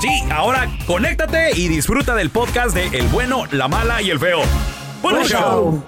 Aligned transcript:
Sí, 0.00 0.08
ahora 0.32 0.68
conéctate 0.86 1.50
y 1.56 1.68
disfruta 1.68 2.14
del 2.14 2.30
podcast 2.30 2.74
de 2.74 2.86
El 2.98 3.06
bueno, 3.08 3.44
la 3.52 3.68
mala 3.68 4.02
y 4.02 4.10
el 4.10 4.18
feo. 4.18 4.40
¡Buen 5.00 5.16
show! 5.24 5.28
show. 5.28 5.84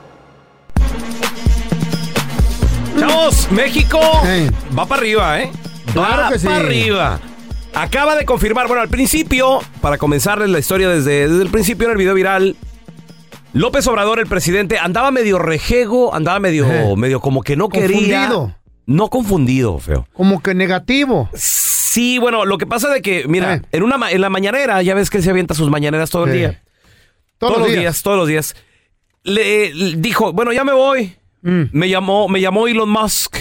Chavos, 2.99 3.51
México 3.51 3.99
Hey. 4.23 4.51
va 4.77 4.87
para 4.87 5.01
arriba, 5.01 5.41
¿eh? 5.41 5.51
Claro 5.93 6.23
va 6.23 6.31
que 6.31 6.39
sí. 6.39 6.47
para 6.47 6.59
arriba. 6.59 7.21
Acaba 7.75 8.15
de 8.15 8.25
confirmar, 8.25 8.69
bueno, 8.69 8.83
al 8.83 8.89
principio, 8.89 9.61
para 9.81 9.99
comenzarles 9.99 10.49
la 10.49 10.61
historia 10.61 10.89
desde, 10.89 11.29
desde 11.29 11.43
el 11.43 11.51
principio 11.51 11.87
en 11.87 11.93
el 11.93 11.99
video 11.99 12.15
viral, 12.15 12.57
López 13.53 13.85
Obrador, 13.89 14.21
el 14.21 14.27
presidente, 14.29 14.79
andaba 14.79 15.11
medio 15.11 15.41
rejego, 15.41 16.15
andaba 16.15 16.39
medio, 16.39 16.95
medio 16.97 17.21
como 17.21 17.43
que 17.43 17.57
no 17.57 17.69
quería. 17.69 18.29
Confundido. 18.29 18.55
No 18.87 19.09
confundido, 19.11 19.79
feo. 19.81 20.07
Como 20.13 20.41
que 20.41 20.55
negativo. 20.55 21.29
Sí, 21.35 21.74
bueno, 22.21 22.45
lo 22.45 22.59
que 22.59 22.67
pasa 22.67 22.89
de 22.89 23.03
que, 23.03 23.27
mira, 23.29 23.55
Eh. 23.55 23.63
en 23.73 23.83
una 23.83 23.99
ma- 23.99 24.11
en 24.11 24.21
la 24.21 24.29
mañanera, 24.31 24.83
ya 24.83 24.95
ves 24.95 25.11
que 25.11 25.19
él 25.19 25.23
se 25.25 25.31
avienta 25.31 25.55
sus 25.55 25.71
mañaneras 25.71 26.11
todo 26.11 26.25
el 26.27 26.33
Sí. 26.33 26.39
día. 26.39 26.63
Todos, 27.39 27.59
los 27.59 27.69
días. 27.73 28.03
todos 28.03 28.17
los 28.17 28.29
días. 28.29 28.55
Le, 29.23 29.73
le 29.75 29.97
dijo, 29.97 30.33
bueno, 30.33 30.53
ya 30.53 30.65
me 30.65 30.73
voy. 30.73 31.15
Mm. 31.43 31.63
Me 31.73 31.89
llamó, 31.89 32.29
me 32.29 32.41
llamó 32.41 32.67
Elon 32.69 32.89
Musk. 32.89 33.37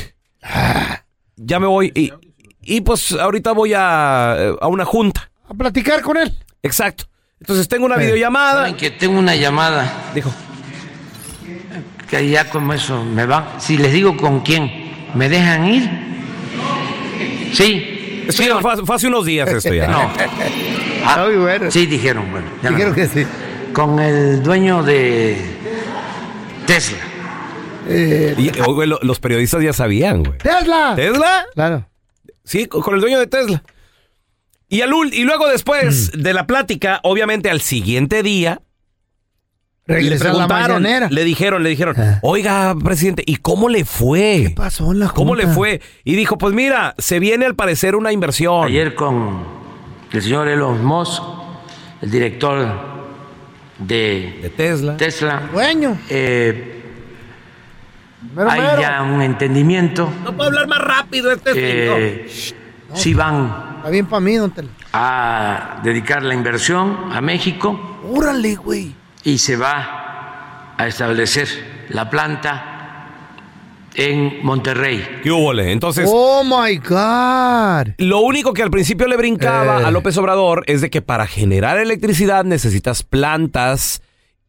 Ya 1.38 1.59
me 1.59 1.68
voy. 1.68 1.92
Y, 1.96 2.12
y 2.62 2.81
pues 2.81 3.12
ahorita 3.13 3.52
voy 3.53 3.74
a, 3.74 4.34
a 4.62 4.68
una 4.68 4.84
junta. 4.86 5.30
A 5.50 5.53
platicar 5.53 6.02
con 6.02 6.18
él. 6.18 6.34
Exacto. 6.63 7.06
Entonces 7.40 7.68
tengo 7.68 7.86
una 7.86 7.96
Eh. 7.96 8.00
videollamada. 8.06 8.59
Saben 8.62 8.75
que 8.78 8.92
tengo 8.92 9.19
una 9.19 9.36
llamada 9.36 10.12
Dijo, 10.16 10.34
que 12.09 12.30
ya 12.30 12.50
como 12.50 12.74
eso 12.74 13.03
me 13.03 13.25
va. 13.25 13.56
Si 13.59 13.78
les 13.78 13.92
digo 13.94 14.16
con 14.18 14.42
quién, 14.42 14.72
¿me 15.16 15.30
dejan 15.30 15.68
ir? 15.68 15.90
Sí. 17.53 17.93
Esto 18.28 18.44
¿Sí 18.44 18.47
ya 18.50 18.57
o 18.57 18.61
fue, 18.61 18.85
fue 18.85 18.95
hace 18.95 19.07
unos 19.07 19.25
días 19.25 19.50
esto 19.50 19.73
ya. 19.73 19.88
no? 19.89 20.11
Ah, 21.06 21.25
Muy 21.25 21.35
bueno. 21.38 21.69
Sí, 21.72 21.85
dijeron, 21.85 22.29
bueno. 22.31 22.47
Dijeron 22.61 22.89
no. 22.89 22.95
que 22.95 23.07
sí. 23.07 23.25
Con 23.73 24.00
el 24.00 24.41
dueño 24.44 24.84
de 24.84 25.38
Tesla. 26.66 26.97
Eh, 27.88 28.35
Y, 28.38 28.51
oh, 28.62 28.73
güey, 28.73 28.88
lo- 28.88 29.00
los 29.01 29.19
periodistas 29.19 29.62
ya 29.62 29.73
sabían, 29.73 30.23
güey. 30.23 30.38
¡Tesla! 30.38 30.94
¿Tesla? 30.95 31.45
Claro. 31.53 31.89
Sí, 32.45 32.66
con 32.67 32.81
con 32.81 32.95
el 32.95 33.01
dueño 33.01 33.19
de 33.19 33.28
Tesla. 33.28 33.63
Y, 34.69 34.81
al 34.81 34.91
ul- 34.91 35.13
y 35.13 35.23
luego 35.23 35.47
después 35.47 36.12
Mm. 36.16 36.22
de 36.22 36.33
la 36.33 36.47
plática, 36.47 37.00
obviamente 37.03 37.50
al 37.50 37.62
siguiente 37.62 38.23
día, 38.23 38.62
le 39.85 40.01
la 40.11 40.17
preguntaron, 40.17 40.83
le 41.09 41.23
dijeron, 41.23 41.61
le 41.63 41.69
dijeron, 41.69 41.95
Ah. 41.97 42.19
oiga, 42.21 42.73
presidente, 42.83 43.23
¿y 43.25 43.35
cómo 43.38 43.67
le 43.69 43.83
fue? 43.85 44.45
¿Qué 44.47 44.53
pasó 44.55 44.91
en 44.94 44.99
la 44.99 45.09
¿Cómo 45.09 45.35
le 45.35 45.44
junta? 45.44 45.55
fue? 45.55 45.81
Y 46.05 46.16
dijo, 46.16 46.38
pues 46.38 46.53
mira, 46.53 46.95
se 46.97 47.19
viene 47.19 47.45
al 47.45 47.55
parecer 47.55 47.95
una 47.95 48.11
inversión. 48.13 48.66
Ayer 48.66 48.95
con 48.95 49.44
el 50.11 50.21
señor 50.21 50.47
Elon 50.47 50.83
Musk, 50.85 51.21
el 52.01 52.11
director 52.11 52.94
De 53.79 54.39
de 54.41 54.49
Tesla. 54.55 54.95
Tesla. 54.97 55.49
Dueño. 55.51 55.97
eh, 56.09 56.79
Mero, 58.35 58.50
hay 58.50 58.61
mero. 58.61 58.81
ya 58.81 59.01
un 59.01 59.21
entendimiento. 59.21 60.09
No 60.23 60.31
puedo 60.33 60.47
hablar 60.50 60.67
más 60.67 60.79
rápido 60.79 61.31
este 61.31 61.51
Eh, 61.55 62.27
si 62.94 63.13
van 63.13 63.73
Está 63.77 63.89
bien 63.89 64.05
para 64.05 64.21
mí, 64.21 64.35
don 64.38 64.53
a 64.94 65.81
dedicar 65.83 66.23
la 66.23 66.33
inversión 66.33 67.11
a 67.11 67.19
México 67.19 68.00
Órale, 68.09 68.55
güey. 68.55 68.95
Y 69.23 69.38
se 69.38 69.56
va 69.56 70.73
a 70.78 70.88
establecer 70.88 71.47
la 71.89 72.09
planta 72.09 72.69
en 73.95 74.44
Monterrey. 74.44 75.19
¿Qué 75.23 75.31
hubo, 75.31 75.53
le? 75.53 75.72
Entonces, 75.72 76.09
Oh 76.11 76.44
my 76.44 76.78
God. 76.78 77.94
lo 78.00 78.22
único 78.22 78.53
que 78.53 78.63
al 78.63 78.72
principio 78.72 79.07
le 79.07 79.16
brincaba 79.17 79.81
Eh. 79.81 79.85
a 79.85 79.91
López 79.91 80.17
Obrador 80.17 80.63
es 80.67 80.81
de 80.81 80.89
que 80.89 81.01
para 81.01 81.28
generar 81.28 81.78
electricidad 81.78 82.44
necesitas 82.44 83.03
plantas. 83.03 84.01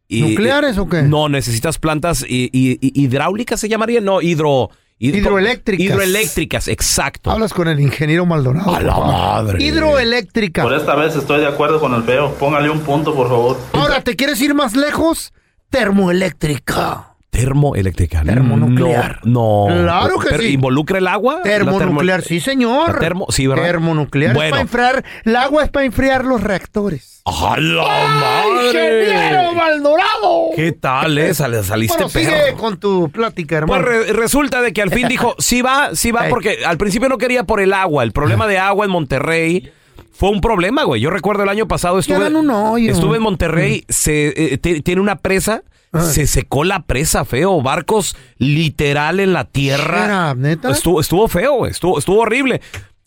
y- 0.08 0.20
¿Nucleares 0.22 0.76
o 0.78 0.86
qué? 0.88 1.02
No, 1.02 1.28
necesitas 1.30 1.78
plantas 1.78 2.24
y, 2.28 2.50
y- 2.52 2.78
y- 2.80 3.02
hidráulicas 3.04 3.58
se 3.58 3.68
llamarían, 3.68 4.04
no, 4.04 4.20
hidro... 4.20 4.70
hidro- 5.04 5.18
Hidroeléctricas. 5.18 5.84
Hidroeléctricas, 5.86 6.68
exacto. 6.68 7.30
Hablas 7.30 7.52
con 7.52 7.68
el 7.68 7.80
ingeniero 7.80 8.26
Maldonado. 8.26 8.74
A 8.74 8.80
la 8.80 8.98
madre. 8.98 9.62
Hidroeléctrica. 9.62 10.62
Por 10.62 10.74
esta 10.74 10.94
vez 10.94 11.14
estoy 11.16 11.40
de 11.40 11.46
acuerdo 11.46 11.80
con 11.80 11.94
el 11.94 12.02
feo. 12.04 12.34
Póngale 12.34 12.70
un 12.70 12.80
punto, 12.80 13.14
por 13.14 13.28
favor. 13.28 13.58
Ahora, 13.72 14.00
¿te 14.02 14.16
quieres 14.16 14.40
ir 14.40 14.54
más 14.54 14.74
lejos? 14.76 15.32
Termoeléctrica. 15.70 17.13
Termoeléctrica. 17.34 18.22
Termonuclear. 18.22 19.20
No. 19.24 19.66
no. 19.68 19.82
Claro 19.82 20.18
que 20.18 20.28
Pero, 20.30 20.42
sí. 20.42 20.48
¿Involucra 20.50 20.98
el 20.98 21.08
agua? 21.08 21.40
Termonuclear, 21.42 22.20
termo- 22.20 22.28
sí, 22.28 22.40
señor. 22.40 22.98
Termo- 23.00 23.26
sí, 23.30 23.46
¿verdad? 23.46 23.64
Termonuclear 23.64 24.30
es 24.30 24.34
Bueno. 24.36 24.50
para 24.50 24.62
enfriar. 24.62 25.04
El 25.24 25.36
agua 25.36 25.64
es 25.64 25.70
para 25.70 25.84
enfriar 25.86 26.24
los 26.24 26.40
reactores. 26.42 27.22
¡A 27.26 27.56
la 27.58 28.42
¡Ay, 28.42 28.66
ingeniero 28.66 29.52
madre! 29.52 29.56
Maldonado! 29.56 30.50
¿Qué 30.54 30.72
tal, 30.72 31.18
eh? 31.18 31.34
Sal- 31.34 31.64
Saliste 31.64 31.96
Bueno, 31.96 32.08
sigue 32.10 32.30
perro. 32.30 32.56
con 32.58 32.78
tu 32.78 33.08
plática, 33.10 33.64
Pues 33.66 33.80
hermano. 33.80 33.84
re- 34.04 34.12
resulta 34.12 34.60
de 34.62 34.72
que 34.72 34.82
al 34.82 34.90
fin 34.90 35.08
dijo, 35.08 35.34
sí 35.38 35.60
va, 35.62 35.90
sí 35.94 36.12
va, 36.12 36.26
porque 36.28 36.58
al 36.66 36.76
principio 36.76 37.08
no 37.08 37.18
quería 37.18 37.44
por 37.44 37.60
el 37.60 37.72
agua. 37.72 38.04
El 38.04 38.12
problema 38.12 38.46
de 38.46 38.58
agua 38.58 38.84
en 38.84 38.90
Monterrey 38.92 39.72
fue 40.12 40.28
un 40.30 40.40
problema, 40.40 40.84
güey. 40.84 41.00
Yo 41.00 41.10
recuerdo 41.10 41.42
el 41.42 41.48
año 41.48 41.66
pasado 41.66 41.98
estuve, 41.98 42.28
un 42.28 42.50
hoyo. 42.50 42.92
estuve 42.92 43.16
en 43.16 43.22
Monterrey, 43.22 43.84
se, 43.88 44.52
eh, 44.54 44.58
tiene 44.58 45.00
una 45.00 45.16
presa, 45.16 45.62
se 46.02 46.26
secó 46.26 46.64
la 46.64 46.82
presa, 46.82 47.24
feo. 47.24 47.60
Barcos 47.62 48.16
literal 48.38 49.20
en 49.20 49.32
la 49.32 49.44
tierra. 49.44 50.04
Era, 50.04 50.34
¿neta? 50.34 50.70
Estuvo, 50.70 51.00
estuvo 51.00 51.28
feo. 51.28 51.66
Estuvo, 51.66 51.98
estuvo 51.98 52.20
horrible. 52.20 52.60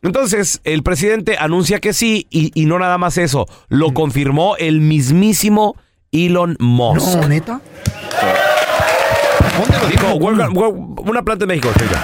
Entonces, 0.03 0.61
el 0.63 0.83
presidente 0.83 1.37
anuncia 1.39 1.79
que 1.79 1.91
sí 1.93 2.27
y, 2.29 2.51
y 2.59 2.65
no 2.65 2.77
nada 2.79 2.97
más 2.97 3.17
eso, 3.17 3.45
lo 3.67 3.93
confirmó 3.93 4.55
el 4.57 4.79
mismísimo 4.79 5.75
Elon 6.11 6.55
Musk. 6.59 7.15
No, 7.17 7.27
neta. 7.27 7.61
Dijo, 9.89 10.13
"We're 10.15 10.37
gonna- 10.37 10.49
we're- 10.49 11.09
una 11.09 11.23
planta 11.23 11.45
en 11.45 11.49
México. 11.49 11.69
oiga. 11.81 12.01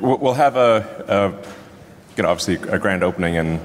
We'll 0.00 0.18
we'll 0.20 0.34
have 0.34 0.56
a, 0.56 0.78
a 1.08 1.28
you 2.16 2.22
know, 2.22 2.30
obviously 2.30 2.56
a 2.72 2.78
grand 2.78 3.02
opening 3.04 3.36
and, 3.36 3.60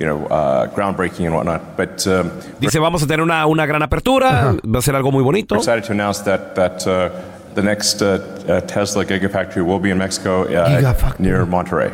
you 0.00 0.06
know, 0.06 0.26
uh, 0.26 0.66
groundbreaking 0.74 1.26
and 1.26 1.34
whatnot. 1.34 1.76
But 1.76 2.06
um, 2.06 2.30
Dice, 2.58 2.78
vamos 2.80 3.02
a 3.02 3.06
tener 3.06 3.22
una, 3.22 3.46
una 3.46 3.66
gran 3.66 3.82
apertura, 3.82 4.56
va 4.64 4.78
a 4.78 4.82
ser 4.82 4.96
algo 4.96 5.12
muy 5.12 5.22
bonito. 5.22 5.54
we're 5.54 5.60
excited 5.60 5.84
to 5.84 5.92
announce 5.92 6.20
that 6.24 6.54
that 6.54 6.86
uh, 6.86 7.10
the 7.54 7.62
next 7.62 8.00
uh, 8.00 8.18
uh, 8.48 8.60
Tesla 8.62 9.04
Gigafactory 9.04 9.62
will 9.64 9.78
be 9.78 9.90
in 9.90 9.98
Mexico 9.98 10.44
uh, 10.44 11.04
near 11.18 11.44
Monterrey. 11.44 11.92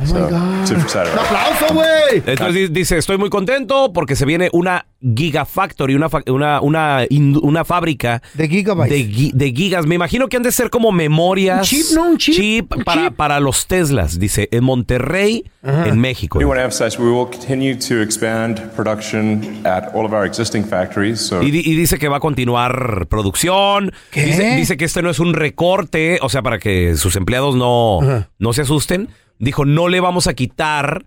Oh 0.00 0.06
so, 0.06 0.14
my 0.14 0.20
God. 0.30 0.66
super 0.66 0.82
excited. 0.82 1.12
Un 1.12 1.18
about 1.18 1.24
it. 1.24 1.36
aplauso, 1.58 1.74
güey. 1.74 2.22
Entonces 2.26 2.54
di- 2.54 2.68
dice, 2.68 2.98
estoy 2.98 3.18
muy 3.18 3.30
contento 3.30 3.92
porque 3.92 4.14
se 4.16 4.24
viene 4.24 4.48
una 4.52 4.86
gigafactory, 5.16 5.94
una, 5.94 6.08
fa- 6.08 6.22
una, 6.26 6.60
una, 6.60 7.04
una 7.42 7.64
fábrica 7.64 8.22
De 8.34 8.48
gigabytes. 8.48 8.90
de, 8.90 9.04
gi- 9.12 9.32
de 9.34 9.52
gigas. 9.52 9.86
Me 9.86 9.94
imagino 9.96 10.28
que 10.28 10.36
han 10.36 10.42
de 10.42 10.52
ser 10.52 10.70
como 10.70 10.92
memorias. 10.92 11.58
Un 11.58 11.64
chip, 11.64 11.86
¿no? 11.94 12.04
Un 12.10 12.18
chip. 12.18 12.76
Un 12.76 12.84
para, 12.84 13.04
chip. 13.08 13.16
para 13.16 13.40
los 13.40 13.66
Teslas. 13.66 14.18
Dice, 14.18 14.48
en 14.52 14.64
Monterrey, 14.64 15.44
en 15.62 15.98
México. 16.00 16.38
We 16.38 16.44
want 16.44 16.58
to 16.60 16.64
emphasize 16.64 16.98
we 17.00 17.10
will 17.10 17.26
continue 17.28 17.76
to 17.76 18.00
expand 18.00 18.60
production 18.76 19.60
at 19.66 19.92
all 19.94 20.04
of 20.06 20.12
our 20.12 20.24
existing 20.24 20.64
factories. 20.64 21.20
So 21.20 21.42
Y, 21.42 21.50
di- 21.50 21.62
y 21.64 21.74
dice 21.74 21.98
que 21.98 22.08
va 22.08 22.18
a 22.18 22.20
continuar 22.20 23.06
producción. 23.08 23.92
¿Qué? 24.10 24.24
Dice, 24.24 24.56
dice 24.56 24.76
que 24.76 24.84
este 24.84 25.02
no 25.02 25.10
es 25.10 25.18
un 25.18 25.34
recorte, 25.34 26.18
o 26.22 26.28
sea, 26.28 26.42
para 26.42 26.58
que 26.58 26.96
sus 26.96 27.16
empleados 27.16 27.54
no, 27.56 28.00
no 28.38 28.52
se 28.52 28.62
asusten. 28.62 29.08
Dijo, 29.38 29.64
no 29.64 29.88
le 29.88 30.00
vamos 30.00 30.26
a 30.26 30.34
quitar 30.34 31.06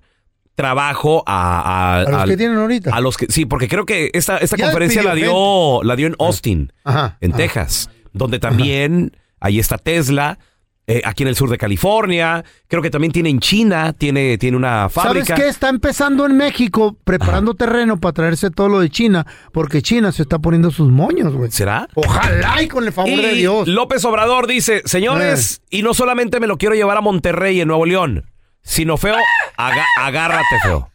trabajo 0.55 1.23
a... 1.25 1.97
A 1.99 2.03
los 2.03 2.21
al- 2.21 2.29
que 2.29 2.37
tienen 2.37 2.57
ahorita. 2.57 2.91
A 2.93 3.01
los 3.01 3.17
que, 3.17 3.25
sí, 3.29 3.45
porque 3.45 3.67
creo 3.67 3.85
que 3.85 4.11
esta, 4.13 4.37
esta 4.37 4.57
Ya 4.57 4.65
conferencia 4.65 5.01
la 5.03 5.15
dio, 5.15 5.81
la 5.83 5.95
dio 5.95 6.07
en 6.07 6.15
Austin, 6.19 6.71
Ajá, 6.83 7.17
en 7.21 7.31
ajá. 7.31 7.37
Texas, 7.37 7.89
donde 8.13 8.39
también 8.39 9.17
ahí 9.39 9.59
está 9.59 9.77
Tesla, 9.77 10.37
eh, 10.87 11.01
aquí 11.05 11.23
en 11.23 11.29
el 11.29 11.35
sur 11.35 11.49
de 11.49 11.57
California, 11.57 12.43
creo 12.67 12.81
que 12.81 12.89
también 12.89 13.13
tiene 13.13 13.29
en 13.29 13.39
China, 13.39 13.93
tiene, 13.93 14.37
tiene 14.37 14.57
una 14.57 14.89
¿Sabes 14.89 14.93
fábrica. 14.93 15.35
qué? 15.35 15.47
Está 15.47 15.69
empezando 15.69 16.25
en 16.25 16.35
México 16.35 16.97
preparando 17.03 17.53
terreno 17.53 17.99
para 17.99 18.13
traerse 18.13 18.49
todo 18.49 18.67
lo 18.67 18.79
de 18.79 18.89
China, 18.89 19.25
porque 19.53 19.81
China 19.81 20.11
se 20.11 20.23
está 20.23 20.39
poniendo 20.39 20.71
sus 20.71 20.89
moños, 20.91 21.33
güey. 21.33 21.51
¿Será? 21.51 21.87
Ojalá 21.93 22.61
y 22.63 22.67
con 22.67 22.83
el 22.85 22.91
favor 22.91 23.11
Y 23.11 23.15
de 23.21 23.33
Dios. 23.33 23.67
Eh. 23.67 23.71
López 23.71 24.03
Obrador 24.05 24.47
dice, 24.47 24.81
señores, 24.85 25.61
y 25.69 25.83
no 25.83 25.93
solamente 25.93 26.39
me 26.39 26.47
lo 26.47 26.57
quiero 26.57 26.75
llevar 26.75 26.97
a 26.97 27.01
Monterrey, 27.01 27.61
en 27.61 27.67
Nuevo 27.67 27.85
León, 27.85 28.25
sino 28.63 28.97
feo, 28.97 29.15
aga- 29.57 29.85
agárrate, 29.99 30.59
feo. 30.63 30.89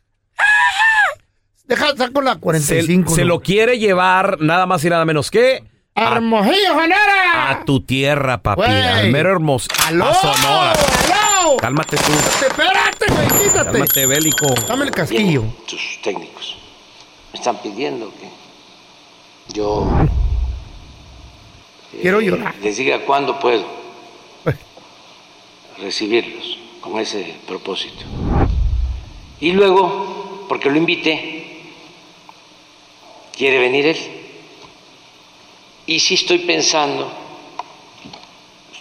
Deja, 1.69 1.97
saco 1.97 2.21
la 2.23 2.35
Se, 2.35 2.41
45. 2.41 3.15
se 3.15 3.23
¿no? 3.23 3.29
lo 3.29 3.41
quiere 3.41 3.79
llevar 3.79 4.39
nada 4.41 4.67
más 4.67 4.85
y 4.85 4.91
nada 4.91 5.05
menos 5.05 5.31
que 5.33 5.65
¡Hermosillo, 5.97 6.69
Sonora! 6.69 7.51
a 7.51 7.65
tu 7.65 7.81
tierra, 7.81 8.43
papi. 8.43 8.61
Güey. 8.63 8.73
Al 8.83 9.11
mero 9.11 9.33
hermoso. 9.33 9.69
¡Aló! 9.87 10.05
A 10.07 10.15
Sonora. 10.15 10.73
¡Aló! 10.73 11.57
Cálmate 11.57 11.97
tú. 11.97 12.13
Espérate, 12.47 13.07
güey, 13.09 13.43
quítate. 13.45 13.71
Cálmate, 13.73 14.07
bélico. 14.07 14.47
Dame 14.69 14.85
el 14.85 14.91
casquillo. 14.91 15.45
tus 15.67 16.01
técnicos 16.03 16.57
me 17.33 17.39
están 17.39 17.57
pidiendo 17.63 18.11
que 18.11 18.29
yo 19.55 19.89
eh, 21.95 21.99
Quiero 22.03 22.21
llorar. 22.21 22.55
les 22.63 22.77
diga 22.77 23.01
cuándo 23.01 23.39
puedo 23.41 23.65
recibirlos 25.79 26.59
con 26.81 26.99
ese 27.01 27.35
propósito. 27.47 28.05
Y 29.41 29.53
luego, 29.53 30.47
porque 30.49 30.71
lo 30.71 30.77
invité, 30.79 31.63
quiere 33.37 33.59
venir 33.59 33.87
él. 33.87 34.16
Y 35.87 36.01
sí 36.01 36.15
estoy 36.15 36.39
pensando, 36.39 37.11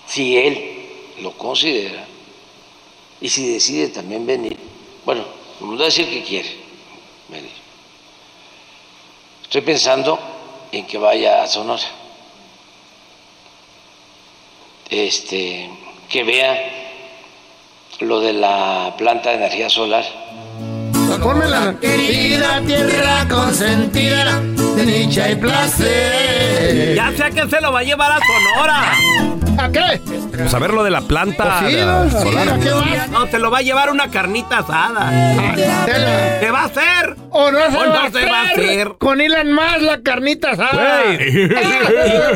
si 0.07 0.37
él 0.37 0.87
lo 1.21 1.31
considera, 1.37 2.05
y 3.21 3.29
si 3.29 3.53
decide 3.53 3.89
también 3.89 4.25
venir, 4.25 4.57
bueno, 5.05 5.23
vamos 5.59 5.81
a 5.81 5.85
decir 5.85 6.09
que 6.09 6.23
quiere 6.23 6.49
venir. 7.29 7.51
Estoy 9.43 9.61
pensando 9.61 10.19
en 10.71 10.85
que 10.85 10.97
vaya 10.97 11.43
a 11.43 11.47
Sonora. 11.47 11.83
Este, 14.89 15.69
que 16.09 16.23
vea 16.23 16.75
lo 17.99 18.19
de 18.19 18.33
la 18.33 18.93
planta 18.97 19.29
de 19.29 19.35
energía 19.37 19.69
solar. 19.69 20.05
Ponme 21.21 21.47
la 21.47 21.79
querida 21.79 22.61
tierra 22.65 23.27
consentida 23.29 24.54
de 24.75 24.85
dicha 24.85 25.31
y 25.31 25.35
placer. 25.35 26.95
Ya 26.95 27.11
sé 27.15 27.29
que 27.33 27.49
se 27.49 27.61
lo 27.61 27.71
va 27.71 27.79
a 27.79 27.83
llevar 27.83 28.11
a 28.11 28.19
Sonora. 28.25 28.93
¿A 29.57 29.71
qué? 29.71 30.01
Pues 30.35 30.53
a 30.53 30.59
ver 30.59 30.73
lo 30.73 30.83
de 30.83 30.91
la 30.91 30.99
planta 31.01 31.59
Pues 31.61 31.71
sí, 31.71 31.77
de- 31.77 31.85
¿no? 31.85 32.09
Sí, 32.09 32.17
solar. 32.17 32.49
¿a 32.49 32.59
qué 32.59 32.69
vas? 32.71 33.09
No, 33.09 33.25
te 33.27 33.39
lo 33.39 33.49
va 33.49 33.59
a 33.59 33.61
llevar 33.61 33.89
una 33.89 34.09
carnita 34.09 34.57
asada. 34.59 35.55
¿Qué 36.41 36.51
va 36.51 36.63
a 36.63 36.65
hacer? 36.65 37.15
¿O 37.29 37.51
no 37.51 37.59
se, 37.71 37.77
¿O 37.77 37.79
va, 37.89 38.03
no 38.09 38.11
se 38.19 38.25
va 38.25 38.41
a 38.41 38.49
hacer? 38.49 38.95
Con 38.99 39.21
Elon 39.21 39.53
más 39.53 39.81
la 39.81 40.01
carnita 40.01 40.51
asada. 40.51 41.03
Güey. 41.05 41.49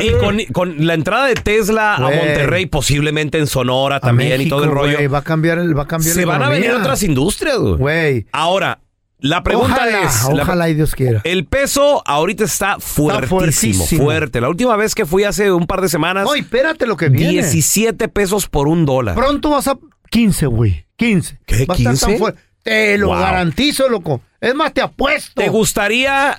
y, 0.00 0.08
y 0.08 0.12
con, 0.18 0.38
con 0.52 0.86
la 0.86 0.94
entrada 0.94 1.26
de 1.26 1.34
Tesla 1.34 1.96
a. 1.96 2.00
Monterrey, 2.00 2.64
posiblemente 2.66 3.36
en 3.38 3.46
Sonora 3.46 3.96
A 3.96 4.00
también 4.00 4.40
y 4.40 4.48
todo 4.48 4.64
el 4.64 4.70
rollo. 4.70 4.94
güey, 4.96 5.06
va 5.06 5.18
a 5.18 5.22
cambiar 5.22 5.58
el, 5.58 5.76
va 5.76 5.82
a 5.82 5.86
cambiar 5.86 6.14
Se 6.14 6.22
la 6.24 6.32
van 6.38 6.42
a 6.44 6.48
venir 6.48 6.70
otras 6.72 7.02
industrias, 7.02 7.58
güey. 7.58 7.76
Güey. 7.76 8.26
Ahora, 8.32 8.78
la 9.20 9.42
pregunta 9.42 9.74
ojalá, 9.74 10.02
es... 10.02 10.24
la- 10.34 10.42
Ojalá 10.42 10.68
y 10.68 10.74
Dios 10.74 10.94
quiera. 10.94 11.20
el 11.24 11.44
peso 11.46 12.02
ahorita 12.06 12.44
está 12.44 12.78
fuertísimo, 12.80 13.86
fuerte. 13.86 14.40
La 14.40 14.48
última 14.48 14.76
vez 14.76 14.94
que 14.94 15.06
fui 15.06 15.24
hace 15.24 15.50
un 15.52 15.66
par 15.66 15.80
de 15.80 15.88
semanas, 15.88 16.24
No, 16.24 16.34
espérate 16.34 16.86
lo 16.86 16.96
que 16.96 17.08
viene. 17.08 17.32
17 17.32 18.08
pesos 18.08 18.46
por 18.48 18.68
un 18.68 18.84
dólar. 18.86 19.14
Pronto 19.14 19.50
vas 19.50 19.68
a 19.68 19.76
15, 20.10 20.46
güey. 20.46 20.86
15. 20.96 21.38
¿Qué, 21.46 21.54
Va 21.66 21.74
a 21.74 21.76
estar 21.76 21.76
15? 21.92 22.06
tan 22.06 22.18
fuerte. 22.18 22.40
Te 22.62 22.98
lo 22.98 23.06
Wow. 23.08 23.18
garantizo, 23.20 23.88
loco. 23.88 24.20
Es 24.40 24.54
más, 24.54 24.72
te 24.74 24.80
apuesto. 24.82 25.32
¿Te 25.40 25.48
gustaría? 25.48 26.38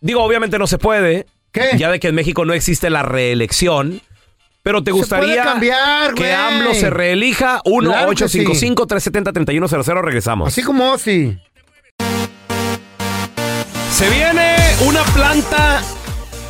Digo, 0.00 0.22
obviamente 0.22 0.58
no 0.58 0.66
se 0.66 0.78
puede. 0.78 1.26
¿Qué? 1.52 1.70
Ya 1.76 1.90
de 1.90 2.00
que 2.00 2.08
en 2.08 2.14
México 2.14 2.44
no 2.44 2.54
existe 2.54 2.88
la 2.90 3.02
reelección. 3.02 4.00
Pero 4.62 4.82
te 4.84 4.90
gustaría 4.92 5.42
cambiar, 5.42 6.14
que. 6.14 6.32
AMLO 6.32 6.72
se 6.74 6.88
reelija. 6.88 7.60
Claro 7.64 8.10
que 8.14 8.28
sí. 8.28 8.38
1-855-370-3100. 8.44 10.02
Regresamos. 10.02 10.48
Así 10.48 10.62
como 10.62 10.96
si. 10.98 11.36
Se 13.92 14.08
viene 14.10 14.56
una 14.86 15.02
planta 15.14 15.82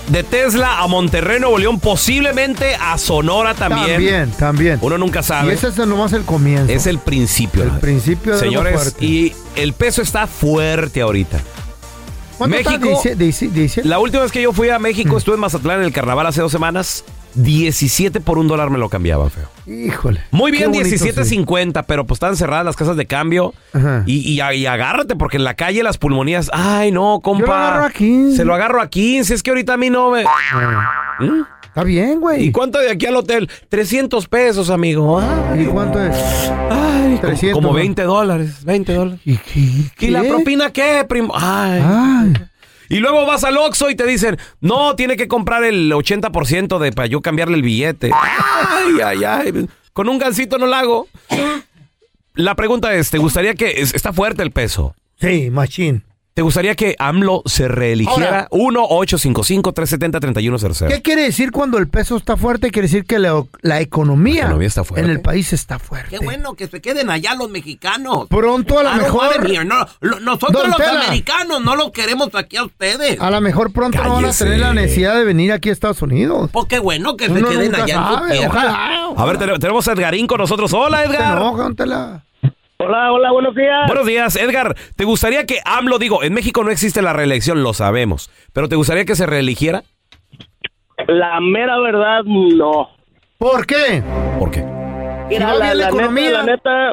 de 0.08 0.22
Tesla 0.22 0.80
a 0.80 0.86
Monterrey, 0.86 1.40
Nuevo 1.40 1.58
León, 1.58 1.80
posiblemente 1.80 2.74
a 2.76 2.96
Sonora 2.98 3.54
también. 3.54 3.86
También, 3.92 4.30
también. 4.32 4.78
Uno 4.80 4.98
nunca 4.98 5.20
Y 5.20 5.24
sabe. 5.24 5.52
ese 5.54 5.68
es 5.68 5.76
nomás 5.78 6.12
el 6.12 6.22
comienzo. 6.24 6.72
Es 6.72 6.86
el 6.86 6.98
principio. 6.98 7.64
El 7.64 7.70
principio 7.78 8.32
de 8.32 8.38
algo 8.40 8.50
Señores, 8.50 8.74
fuerte. 8.74 9.04
y 9.04 9.34
el 9.56 9.72
peso 9.72 10.02
está 10.02 10.26
fuerte 10.26 11.00
ahorita. 11.00 11.40
México- 12.46 12.78
Dice- 12.88 13.14
dice- 13.14 13.48
dice- 13.48 13.84
La 13.84 13.98
última 14.00 14.22
vez 14.22 14.32
que 14.32 14.42
yo 14.42 14.52
fui 14.52 14.68
a 14.68 14.78
México, 14.78 15.16
estuve 15.16 15.34
en 15.36 15.40
Mazatlán 15.40 15.78
en 15.80 15.84
el 15.86 15.92
carnaval 15.92 16.26
hace 16.26 16.40
dos 16.40 16.50
semanas. 16.50 17.04
17 17.34 18.20
por 18.20 18.38
un 18.38 18.48
dólar 18.48 18.70
me 18.70 18.78
lo 18.78 18.88
cambiaban, 18.88 19.30
feo. 19.30 19.48
Híjole. 19.66 20.20
Muy 20.30 20.50
bien, 20.50 20.72
Qué 20.72 20.78
bonito, 20.80 20.96
17.50, 21.04 21.84
pero 21.86 22.06
pues 22.06 22.16
estaban 22.16 22.36
cerradas 22.36 22.64
las 22.64 22.76
casas 22.76 22.96
de 22.96 23.06
cambio. 23.06 23.54
Ajá. 23.72 24.02
Y, 24.06 24.18
y, 24.32 24.40
y 24.42 24.66
agárrate, 24.66 25.16
porque 25.16 25.36
en 25.36 25.44
la 25.44 25.54
calle 25.54 25.82
las 25.82 25.98
pulmonías. 25.98 26.50
Ay, 26.52 26.90
no, 26.92 27.20
compa. 27.22 27.44
Yo 27.44 27.46
lo 27.46 27.54
agarro 27.54 27.84
a 27.84 27.90
15. 27.90 28.36
Se 28.36 28.44
lo 28.44 28.54
agarro 28.54 28.80
a 28.82 28.88
15. 28.88 29.34
Es 29.34 29.42
que 29.42 29.50
ahorita 29.50 29.74
a 29.74 29.76
mí 29.76 29.90
no 29.90 30.10
me. 30.10 30.24
¿Mm? 30.24 31.42
Está 31.66 31.84
bien, 31.84 32.20
güey. 32.20 32.44
¿Y 32.44 32.52
cuánto 32.52 32.78
de 32.78 32.90
aquí 32.90 33.06
al 33.06 33.16
hotel? 33.16 33.48
300 33.70 34.28
pesos, 34.28 34.68
amigo. 34.68 35.18
Ay, 35.20 35.62
¿Y 35.62 35.64
cuánto 35.66 36.02
es? 36.02 36.14
ay, 36.70 37.16
como- 37.16 37.20
300, 37.20 37.52
como 37.54 37.68
¿no? 37.68 37.74
20 37.74 38.02
dólares. 38.02 38.64
20 38.64 38.92
dólares. 38.92 39.20
¿Y, 39.24 39.36
qué, 39.96 40.06
¿Y 40.06 40.10
la 40.10 40.20
qué? 40.20 40.28
propina 40.28 40.70
qué, 40.70 41.04
primo? 41.08 41.32
Ay. 41.34 41.82
Ay. 41.82 42.32
Y 42.92 43.00
luego 43.00 43.24
vas 43.26 43.42
al 43.44 43.56
Oxxo 43.56 43.88
y 43.90 43.94
te 43.96 44.06
dicen, 44.06 44.38
no, 44.60 44.94
tiene 44.96 45.16
que 45.16 45.26
comprar 45.26 45.64
el 45.64 45.90
80% 45.92 46.78
de 46.78 46.92
para 46.92 47.06
yo 47.06 47.20
cambiarle 47.22 47.56
el 47.56 47.62
billete. 47.62 48.10
Ay, 48.14 49.00
ay, 49.04 49.24
ay. 49.24 49.68
Con 49.92 50.08
un 50.08 50.18
gancito 50.18 50.58
no 50.58 50.66
lo 50.66 50.74
hago. 50.74 51.08
La 52.34 52.54
pregunta 52.54 52.94
es, 52.94 53.10
¿te 53.10 53.18
gustaría 53.18 53.54
que 53.54 53.80
es- 53.80 53.94
está 53.94 54.12
fuerte 54.12 54.42
el 54.42 54.50
peso? 54.50 54.94
Sí, 55.20 55.50
machín. 55.50 56.04
¿Te 56.34 56.40
gustaría 56.40 56.74
que 56.74 56.96
AMLO 56.98 57.42
se 57.44 57.68
reeligiera? 57.68 58.48
1-855-370-3100. 58.50 60.88
¿Qué 60.88 61.02
quiere 61.02 61.22
decir 61.24 61.50
cuando 61.52 61.76
el 61.78 61.88
peso 61.88 62.16
está 62.16 62.36
fuerte? 62.38 62.70
Quiere 62.70 62.88
decir 62.88 63.04
que 63.04 63.18
la, 63.18 63.42
la 63.60 63.80
economía, 63.80 64.34
La 64.34 64.40
economía 64.44 64.68
está 64.68 64.84
fuerte. 64.84 65.04
en 65.04 65.10
el 65.10 65.20
país 65.20 65.52
está 65.52 65.78
fuerte. 65.78 66.16
Qué 66.18 66.24
bueno 66.24 66.54
que 66.54 66.68
se 66.68 66.80
queden 66.80 67.10
allá 67.10 67.34
los 67.34 67.50
mexicanos. 67.50 68.28
Pronto 68.28 68.78
a 68.78 68.82
lo 68.82 68.88
don't 68.90 69.02
mejor. 69.02 69.66
No, 69.66 69.86
lo- 70.00 70.20
nosotros 70.20 70.62
Don 70.62 70.70
los 70.70 70.78
Tela. 70.78 71.04
americanos 71.06 71.62
no 71.62 71.76
los 71.76 71.90
queremos 71.92 72.34
aquí 72.34 72.56
a 72.56 72.64
ustedes. 72.64 73.20
a 73.20 73.30
lo 73.30 73.40
mejor 73.42 73.70
pronto 73.72 73.98
no 74.02 74.08
van 74.14 74.18
a 74.18 74.22
Cállese. 74.28 74.44
tener 74.44 74.60
la 74.60 74.72
necesidad 74.74 75.14
de 75.16 75.24
venir 75.24 75.52
aquí 75.52 75.68
a 75.68 75.72
Estados 75.72 76.00
Unidos. 76.02 76.48
Pues 76.52 76.66
qué 76.66 76.78
bueno 76.78 77.16
que 77.16 77.26
se 77.26 77.32
Uno 77.32 77.48
queden 77.50 77.72
nunca 77.72 77.84
allá 77.84 77.94
en 77.94 78.06
su 78.08 78.14
sabe, 78.14 78.32
tierra. 78.38 78.48
ojalá. 78.48 78.88
A 79.16 79.24
ver, 79.26 79.36
te- 79.38 79.58
tenemos 79.58 79.86
a 79.86 79.92
Edgarín 79.92 80.26
con 80.26 80.38
nosotros. 80.38 80.72
Hola, 80.72 81.04
Edgar. 81.04 81.38
don 81.38 81.76
Tela. 81.76 82.24
Hola, 82.84 83.12
hola, 83.12 83.30
buenos 83.32 83.54
días. 83.54 83.86
Buenos 83.86 84.06
días, 84.06 84.34
Edgar. 84.36 84.74
¿Te 84.96 85.04
gustaría 85.04 85.46
que 85.46 85.58
AMLO, 85.64 85.98
digo, 85.98 86.22
en 86.22 86.32
México 86.34 86.64
no 86.64 86.70
existe 86.70 87.00
la 87.02 87.12
reelección, 87.12 87.62
lo 87.62 87.74
sabemos, 87.74 88.30
pero 88.52 88.68
¿te 88.68 88.76
gustaría 88.76 89.04
que 89.04 89.14
se 89.14 89.26
reeligiera? 89.26 89.82
La 91.06 91.40
mera 91.40 91.78
verdad, 91.78 92.22
no. 92.24 92.88
¿Por 93.38 93.66
qué? 93.66 94.02
¿Por 94.38 94.50
qué? 94.50 94.62
Mira, 95.28 95.46
va 95.54 95.60
bien 95.62 95.78
la 95.78 95.88
economía. 95.88 96.30
Neta, 96.30 96.42
la 96.44 96.44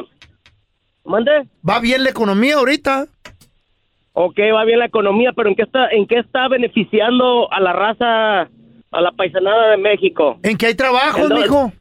¿mande? 1.04 1.30
Va 1.68 1.80
bien 1.80 2.04
la 2.04 2.10
economía 2.10 2.54
ahorita. 2.56 3.06
Ok, 4.12 4.38
va 4.54 4.64
bien 4.64 4.78
la 4.80 4.86
economía, 4.86 5.32
pero 5.34 5.48
¿en 5.48 5.54
qué 5.56 5.62
está, 5.62 5.88
en 5.90 6.06
qué 6.06 6.18
está 6.18 6.48
beneficiando 6.48 7.52
a 7.52 7.60
la 7.60 7.72
raza, 7.72 8.40
a 8.42 9.00
la 9.00 9.12
paisanada 9.12 9.70
de 9.70 9.76
México? 9.76 10.38
En 10.42 10.56
que 10.56 10.66
hay 10.66 10.74
trabajos, 10.74 11.22
Entonces- 11.22 11.50
mijo. 11.50 11.72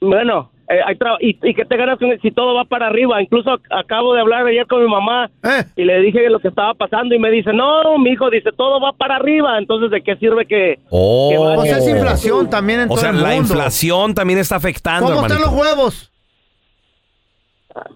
Bueno, 0.00 0.50
eh, 0.70 0.80
hay 0.84 0.94
tra- 0.96 1.16
y, 1.20 1.38
y 1.42 1.54
qué 1.54 1.64
te 1.64 1.76
ganas 1.76 1.98
con- 1.98 2.18
si 2.20 2.30
todo 2.30 2.54
va 2.54 2.64
para 2.64 2.86
arriba. 2.88 3.20
Incluso 3.22 3.50
ac- 3.50 3.62
acabo 3.70 4.14
de 4.14 4.20
hablar 4.20 4.46
ayer 4.46 4.66
con 4.66 4.82
mi 4.84 4.90
mamá 4.90 5.30
Eh. 5.42 5.64
y 5.76 5.84
le 5.84 6.00
dije 6.00 6.28
lo 6.28 6.40
que 6.40 6.48
estaba 6.48 6.74
pasando 6.74 7.14
y 7.14 7.18
me 7.18 7.30
dice, 7.30 7.52
no, 7.52 7.98
mi 7.98 8.10
hijo, 8.10 8.28
dice, 8.30 8.50
todo 8.56 8.80
va 8.80 8.92
para 8.92 9.16
arriba. 9.16 9.58
Entonces, 9.58 9.90
¿de 9.90 10.02
qué 10.02 10.16
sirve 10.16 10.46
que... 10.46 10.78
Oh. 10.90 11.30
que 11.30 11.36
Pues 11.56 11.70
es 11.72 11.78
vaya- 11.84 11.90
inflación 11.98 12.50
también 12.50 12.80
en 12.80 12.86
O 12.86 12.88
todo 12.90 12.98
sea, 12.98 13.10
el 13.10 13.22
la 13.22 13.34
inflación 13.34 14.14
también 14.14 14.38
está 14.38 14.56
afectando, 14.56 15.06
¿Cómo 15.14 15.26
están 15.26 15.40
los 15.40 15.52
huevos? 15.52 16.12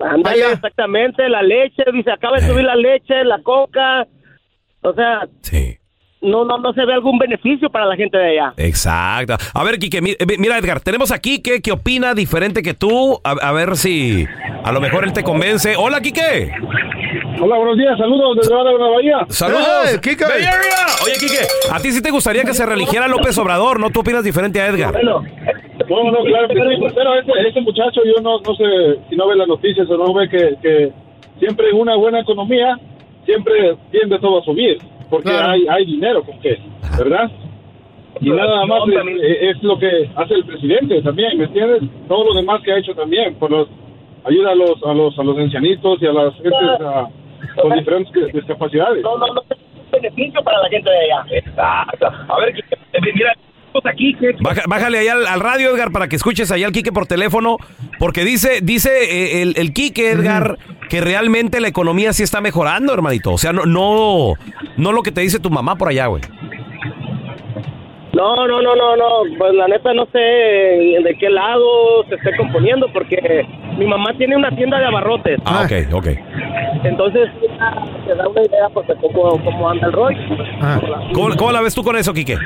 Ándale, 0.01 0.23
Vaya. 0.23 0.53
exactamente, 0.53 1.29
la 1.29 1.43
leche, 1.43 1.83
dice, 1.93 2.13
acaba 2.13 2.39
de 2.39 2.47
subir 2.49 2.65
la 2.65 2.77
leche, 2.77 3.25
la 3.25 3.43
coca. 3.43 4.07
O 4.83 4.93
sea, 4.93 5.27
Sí. 5.41 5.77
No, 6.23 6.45
no, 6.45 6.59
no 6.59 6.73
se 6.73 6.85
ve 6.85 6.95
algún 6.95 7.19
beneficio 7.19 7.69
para 7.71 7.87
la 7.87 7.97
gente 7.97 8.17
de 8.17 8.31
allá. 8.41 8.55
Exacto. 8.57 9.35
A 9.55 9.65
ver, 9.65 9.79
Quique, 9.79 10.01
mi- 10.01 10.13
eh, 10.13 10.27
mira, 10.39 10.59
Edgar, 10.59 10.81
tenemos 10.81 11.11
aquí 11.11 11.43
Quique 11.43 11.61
que 11.61 11.73
opina 11.73 12.15
diferente 12.15 12.63
que 12.63 12.75
tú. 12.75 13.21
A, 13.25 13.31
a 13.33 13.53
ver 13.53 13.77
si 13.77 14.27
a 14.65 14.73
lo 14.73 14.81
mejor 14.81 15.05
él 15.05 15.13
te 15.13 15.23
convence. 15.23 15.75
Hola, 15.77 16.01
Quique. 16.01 16.53
Hola, 17.41 17.57
buenos 17.57 17.77
días, 17.77 17.99
saludos 17.99 18.37
desde 18.37 18.55
la 18.55 18.63
Bahía. 18.63 19.19
Saludos. 19.29 19.93
¡Eh, 19.95 19.99
Quique! 20.01 20.25
Bay 20.25 20.43
Area. 20.45 20.87
Oye, 21.05 21.15
Quique, 21.19 21.41
a 21.73 21.81
ti 21.81 21.91
sí 21.91 22.01
te 22.01 22.11
gustaría 22.11 22.45
que 22.45 22.55
se 22.55 22.65
reeligiera 22.65 23.09
López 23.09 23.37
Obrador, 23.39 23.81
¿no? 23.81 23.91
Tú 23.91 24.01
opinas 24.01 24.23
diferente 24.23 24.61
a 24.61 24.69
Edgar. 24.69 24.93
Bueno, 24.93 25.23
no, 25.89 26.11
no, 26.13 26.25
claro 26.25 26.47
sí, 26.49 26.55
pero 26.95 27.15
ese, 27.19 27.49
ese 27.49 27.61
muchacho 27.63 28.01
yo 28.05 28.23
no, 28.23 28.39
no 28.41 28.55
sé 28.55 28.65
si 29.11 29.17
no 29.17 29.27
ve 29.27 29.35
las 29.37 29.49
noticias 29.49 29.89
o 29.91 29.97
no 29.97 30.15
ve 30.15 30.29
que, 30.29 30.55
que 30.63 30.93
siempre 31.41 31.71
en 31.71 31.81
una 31.81 31.97
buena 31.97 32.21
economía 32.21 32.79
siempre 33.27 33.77
tiende 33.91 34.19
todo 34.21 34.41
a 34.41 34.45
subir, 34.45 34.79
porque 35.13 35.29
Claro. 35.29 35.51
hay, 35.51 35.67
hay 35.69 35.85
dinero 35.85 36.23
con 36.25 36.41
qué, 36.41 36.59
¿verdad? 36.97 37.31
Y 38.19 38.31
nada 38.31 38.65
más 38.65 38.81
es, 38.89 39.57
es 39.57 39.63
lo 39.63 39.79
que 39.79 40.09
hace 40.17 40.35
el 40.35 40.45
presidente 40.47 41.03
también, 41.03 41.37
¿me 41.37 41.45
entiendes? 41.45 41.83
Todo 42.09 42.33
lo 42.33 42.35
demás 42.41 42.63
que 42.63 42.73
ha 42.73 42.79
hecho 42.79 42.95
también, 42.95 43.35
por 43.35 43.51
los 43.51 43.69
ayuda 44.25 44.53
a 44.53 44.55
los 44.55 44.83
a 44.83 44.95
los 44.95 45.19
a 45.19 45.23
los 45.23 45.37
ancianitos 45.37 46.01
y 46.01 46.07
a 46.07 46.13
las 46.15 46.35
gentes 46.37 46.81
ah, 46.81 47.09
con 47.61 47.73
diferentes 47.79 48.33
discapacidades. 48.33 49.03
No, 49.03 49.19
no, 49.19 49.27
no 49.27 49.43
ve 49.51 49.57
beneficio 49.93 50.43
para 50.43 50.63
la 50.63 50.69
gente 50.71 50.89
de 50.89 50.99
allá. 50.99 51.25
Exacto. 51.31 52.07
A 52.07 52.41
ver, 52.41 52.55
mira, 53.15 53.35
aquí 53.85 54.15
que 54.15 54.33
Baja- 54.41 54.65
bájale 54.69 54.99
ahí 54.99 55.09
al, 55.09 55.27
al 55.27 55.41
radio, 55.41 55.71
Edgar, 55.75 55.91
para 55.93 56.09
que 56.09 56.17
escuches 56.17 56.51
allá 56.53 56.67
al 56.67 56.73
Quique 56.73 56.93
por 56.93 57.07
teléfono, 57.07 57.57
porque 57.99 58.25
dice, 58.25 58.61
dice 58.63 58.91
eh, 59.11 59.43
el, 59.43 59.55
el 59.57 59.73
Quique, 59.73 60.11
Edgar, 60.11 60.59
que 60.89 61.01
realmente 61.01 61.61
la 61.61 61.69
economía 61.69 62.13
sí 62.13 62.23
está 62.23 62.41
mejorando, 62.41 62.93
hermanito. 62.93 63.33
O 63.33 63.39
sea, 63.39 63.53
no, 63.53 63.65
no, 63.67 64.35
no 64.77 64.93
lo 64.93 65.03
que 65.03 65.13
te 65.13 65.21
dice 65.23 65.39
tu 65.41 65.51
mamá 65.51 65.77
por 65.77 65.89
allá, 65.89 66.07
güey. 66.07 66.23
No, 68.15 68.47
no, 68.47 68.61
no, 68.61 68.77
no, 68.77 68.95
no. 68.97 69.09
Pues 69.39 69.55
la 69.55 69.67
neta 69.69 69.95
no 69.95 70.05
sé 70.13 70.19
de 70.19 71.17
qué 71.19 71.31
lado 71.31 72.05
se 72.11 72.17
esté 72.17 72.37
componiendo 72.37 72.87
porque 72.93 73.17
mi 73.79 73.87
mamá 73.87 74.13
tiene 74.19 74.37
una 74.37 74.51
tienda 74.55 74.79
de 74.79 74.85
abarrotes. 74.85 75.41
Ah, 75.47 75.63
ok, 75.65 75.95
ok. 75.95 76.07
Entonces, 76.85 77.31
te 78.07 78.15
da 78.15 78.29
una 78.29 78.43
idea 78.43 78.69
pues, 78.75 78.87
de 78.89 78.95
cómo, 78.97 79.43
cómo 79.43 79.71
anda 79.71 79.87
el 79.87 79.93
rollo. 79.95 80.19
Ah. 80.61 80.79
¿Cómo, 81.15 81.35
cómo 81.37 81.53
la 81.53 81.63
ves 81.63 81.75
tú 81.75 81.83
con 81.83 81.97
eso, 81.97 82.13
Quique? 82.13 82.37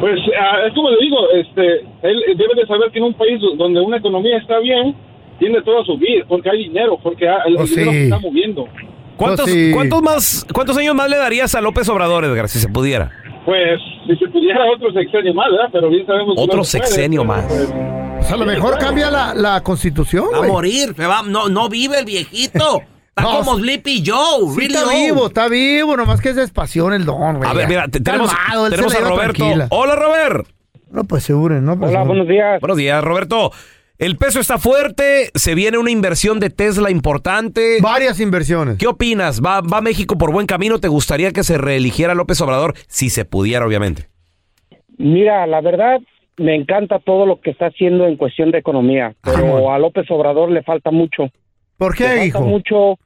Pues 0.00 0.18
ah, 0.38 0.58
es 0.66 0.74
como 0.74 0.90
le 0.90 0.96
digo, 1.00 1.16
este, 1.34 1.80
él 2.02 2.22
debe 2.36 2.54
de 2.54 2.66
saber 2.66 2.90
que 2.92 2.98
en 2.98 3.04
un 3.04 3.14
país 3.14 3.40
donde 3.56 3.80
una 3.80 3.96
economía 3.96 4.36
está 4.38 4.58
bien, 4.58 4.94
tiende 5.38 5.62
todo 5.62 5.80
a 5.80 5.84
subir, 5.84 6.24
porque 6.28 6.50
hay 6.50 6.64
dinero, 6.64 6.98
porque 7.02 7.28
hay- 7.28 7.36
el, 7.52 7.56
Pues 7.56 7.70
dinero 7.70 7.90
sí. 7.92 7.96
se 7.98 8.04
está 8.04 8.18
moviendo. 8.18 8.68
¿Cuántos, 9.16 9.46
sí. 9.50 9.70
¿cuántos, 9.72 10.02
más, 10.02 10.46
¿Cuántos 10.52 10.76
años 10.76 10.94
más 10.94 11.08
le 11.08 11.16
darías 11.16 11.54
a 11.54 11.60
López 11.62 11.88
Obrador, 11.88 12.24
Edgar, 12.24 12.48
si 12.48 12.58
se 12.58 12.68
pudiera? 12.68 13.10
Pues 13.46 13.80
si 14.06 14.16
se 14.16 14.26
pudiera 14.28 14.60
otro 14.74 14.92
sexenio 14.92 15.32
más, 15.32 15.50
¿verdad? 15.50 15.68
Pero 15.72 15.88
bien 15.88 16.04
sabemos 16.04 16.34
que 16.36 16.42
Otro 16.42 16.58
puede, 16.58 16.64
sexenio 16.64 17.22
pero, 17.22 17.32
más. 17.32 17.44
pues, 17.46 17.74
Pues 18.18 18.32
a 18.32 18.36
lo 18.36 18.44
mejor 18.44 18.78
cambia 18.78 19.10
la, 19.10 19.34
la 19.34 19.62
constitución, 19.62 20.24
Va 20.34 20.44
a 20.44 20.48
morir, 20.48 20.94
va, 21.00 21.22
no, 21.22 21.48
no 21.48 21.68
vive 21.70 21.98
el 22.00 22.04
viejito. 22.04 22.82
Está 23.16 23.22
No, 23.22 23.38
como. 23.38 23.56
Sleepy 23.58 24.02
Joe. 24.06 24.50
Sí 24.52 24.60
really 24.60 24.74
está 24.74 24.88
vivo, 24.94 25.26
está 25.28 25.48
vivo, 25.48 25.96
nomás 25.96 26.20
que 26.20 26.28
es 26.30 26.36
despación 26.36 26.92
el 26.92 27.06
don, 27.06 27.38
güey. 27.38 27.48
A 27.48 27.54
ver, 27.54 27.66
mira, 27.66 27.88
te- 27.88 28.00
tenemos, 28.00 28.30
Calmado, 28.34 28.66
a 28.66 28.68
Roberto. 28.76 29.32
tranquila. 29.32 29.66
Hola, 29.70 29.96
Robert. 29.96 30.46
No, 30.90 31.04
pues 31.04 31.24
seguro, 31.24 31.58
¿no? 31.62 31.78
Pues, 31.78 31.90
Hola, 31.90 32.00
no. 32.00 32.06
buenos 32.08 32.28
días. 32.28 32.60
Buenos 32.60 32.76
días, 32.76 33.02
Roberto. 33.02 33.52
El 33.98 34.16
peso 34.18 34.38
está 34.40 34.58
fuerte, 34.58 35.30
se 35.34 35.54
viene 35.54 35.78
una 35.78 35.90
inversión 35.90 36.38
de 36.40 36.50
Tesla 36.50 36.90
importante. 36.90 37.78
Varias 37.80 38.20
inversiones. 38.20 38.76
¿Qué 38.76 38.86
opinas? 38.86 39.40
¿Va, 39.40 39.62
¿Va 39.62 39.80
México 39.80 40.18
por 40.18 40.30
buen 40.30 40.46
camino? 40.46 40.78
¿Te 40.78 40.88
gustaría 40.88 41.32
que 41.32 41.42
se 41.42 41.56
reeligiera 41.56 42.14
López 42.14 42.38
Obrador? 42.42 42.74
Si 42.88 43.08
se 43.08 43.24
pudiera, 43.24 43.64
obviamente. 43.66 44.08
Mira, 44.98 45.46
la 45.46 45.62
verdad, 45.62 46.00
me 46.36 46.54
encanta 46.54 46.98
todo 46.98 47.24
lo 47.24 47.40
que 47.40 47.50
está 47.50 47.68
haciendo 47.68 48.04
en 48.06 48.16
cuestión 48.18 48.50
de 48.50 48.58
economía, 48.58 49.14
pero 49.22 49.72
a 49.72 49.78
López 49.78 50.04
Obrador 50.10 50.50
le 50.50 50.62
falta 50.62 50.90
mucho. 50.90 51.30
¿Por 51.78 51.92
Le 51.92 51.96
qué, 51.98 52.04
falta 52.10 52.24
hijo? 52.26 52.40
mucho. 52.42 52.98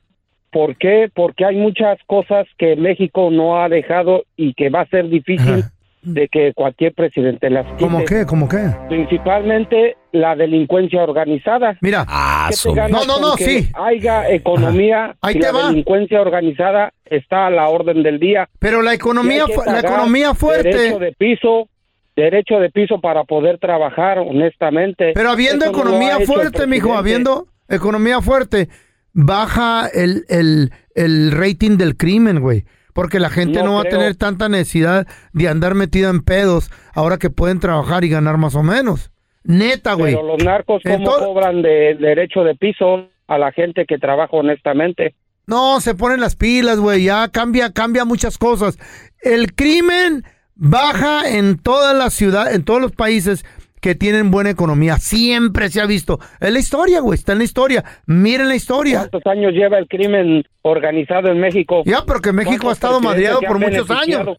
¿Por 0.51 0.77
qué? 0.77 1.09
Porque 1.15 1.45
hay 1.45 1.57
muchas 1.57 1.99
cosas 2.07 2.47
que 2.59 2.75
México 2.77 3.31
no 3.31 3.63
ha 3.63 3.69
dejado 3.69 4.25
y 4.37 4.55
que 4.55 4.69
va 4.71 4.81
a 4.83 4.87
ser 4.89 5.09
difícil 5.09 5.61
Ajá. 5.61 5.71
de 6.03 6.29
que 6.29 6.53
cualquier 6.55 6.93
presidente 6.95 7.49
las 7.51 7.67
quite. 7.67 7.79
¿Cómo 7.85 8.05
qué? 8.05 8.27
¿Cómo 8.27 8.49
qué? 8.49 8.71
Principalmente 8.89 9.97
la 10.13 10.35
delincuencia 10.35 11.03
organizada. 11.03 11.77
Mira, 11.81 12.05
Ah, 12.09 12.47
¿Qué 12.49 12.53
te 12.53 12.57
su- 12.57 12.73
ganas 12.73 13.07
No, 13.07 13.19
no, 13.19 13.21
no, 13.21 13.37
sí. 13.37 13.69
Haya 13.75 14.29
economía 14.31 15.15
Ahí 15.21 15.37
y 15.37 15.39
te 15.41 15.47
la 15.47 15.53
va. 15.53 15.69
delincuencia 15.69 16.21
organizada 16.21 16.93
está 17.05 17.47
a 17.47 17.51
la 17.51 17.69
orden 17.69 18.03
del 18.03 18.19
día. 18.19 18.49
pero 18.59 18.83
la 18.83 18.95
economía, 18.95 19.45
la 19.67 19.81
economía 19.81 20.35
fuerte. 20.35 20.71
Derecho 20.71 20.99
de 20.99 21.13
piso, 21.13 21.69
derecho 22.17 22.59
de 22.59 22.71
piso 22.71 23.01
para 23.01 23.25
poder 23.25 23.59
trabajar 23.59 24.19
honestamente. 24.19 25.13
Pero 25.15 25.31
habiendo 25.31 25.67
Eso 25.67 25.75
economía 25.75 26.19
fuerte, 26.21 26.67
mijo, 26.67 26.95
habiendo 26.97 27.47
economía 27.69 28.21
fuerte, 28.21 28.69
baja 29.13 29.87
el, 29.89 30.25
el, 30.29 30.73
el 30.95 31.33
rating 31.33 31.77
del 31.77 31.97
crimen, 31.97 32.41
güey. 32.41 32.65
Porque 32.93 33.21
la 33.21 33.31
gente 33.31 33.61
no, 33.61 33.67
No 33.67 33.75
va 33.75 33.83
creo. 33.83 33.95
a 33.95 33.99
tener 33.99 34.17
tanta 34.17 34.49
necesidad 34.49 35.07
de 35.33 35.49
andar 35.49 35.75
metida 35.75 36.11
en 36.11 36.23
pedos 36.23 36.71
ahora 36.93 37.19
que 37.19 37.31
pueden 37.31 37.61
trabajar 37.61 38.05
y 38.05 38.09
ganar 38.09 38.37
más 38.37 38.55
o 38.57 38.63
menos. 38.63 39.11
Neta, 39.45 39.95
güey. 39.95 40.15
Pero 40.15 40.27
los 40.27 40.45
narcos, 40.45 40.83
¿cómo 40.83 40.97
Entonces- 40.97 41.27
cobran 41.27 41.63
de 41.63 41.97
derecho 41.99 42.43
de 42.45 42.55
piso 42.57 43.09
a 43.29 43.39
la 43.39 43.53
gente 43.53 43.87
que 43.87 43.99
trabaja 43.99 44.37
honestamente? 44.37 45.15
No, 45.47 45.81
se 45.81 45.95
ponen 45.95 46.21
las 46.21 46.37
pilas, 46.37 46.79
güey. 46.79 47.05
Ya 47.05 47.29
cambia, 47.29 47.73
cambia 47.73 48.05
muchas 48.05 48.39
cosas. 48.39 48.79
El 49.23 49.55
crimen 49.55 50.25
baja 50.57 51.31
en 51.31 51.59
toda 51.59 51.95
la 51.95 52.11
ciudad, 52.11 52.53
en 52.53 52.65
todos 52.65 52.81
los 52.81 52.93
países 52.93 53.45
que 53.81 53.95
tienen 53.95 54.31
buena 54.31 54.51
economía. 54.51 54.99
Siempre 54.99 55.71
se 55.71 55.81
ha 55.81 55.87
visto. 55.87 56.19
Es 56.41 56.53
la 56.53 56.59
historia, 56.59 57.01
güey. 57.01 57.19
Está 57.19 57.33
en 57.33 57.39
la 57.39 57.45
historia. 57.45 57.85
Miren 58.07 58.49
la 58.49 58.55
historia. 58.55 58.99
¿Cuántos 59.09 59.27
años 59.27 59.53
lleva 59.53 59.79
el 59.79 59.89
crimen 59.89 60.45
organizado 60.63 61.29
en 61.29 61.41
México? 61.41 61.83
Ya, 61.87 62.05
pero 62.07 62.21
que 62.21 62.33
México 62.33 62.55
ha 62.55 62.59
¿Cuántos 62.59 62.73
estado 62.79 63.01
madreado 63.01 63.41
por 63.41 63.59
muchos 63.59 63.91
años. 63.91 64.37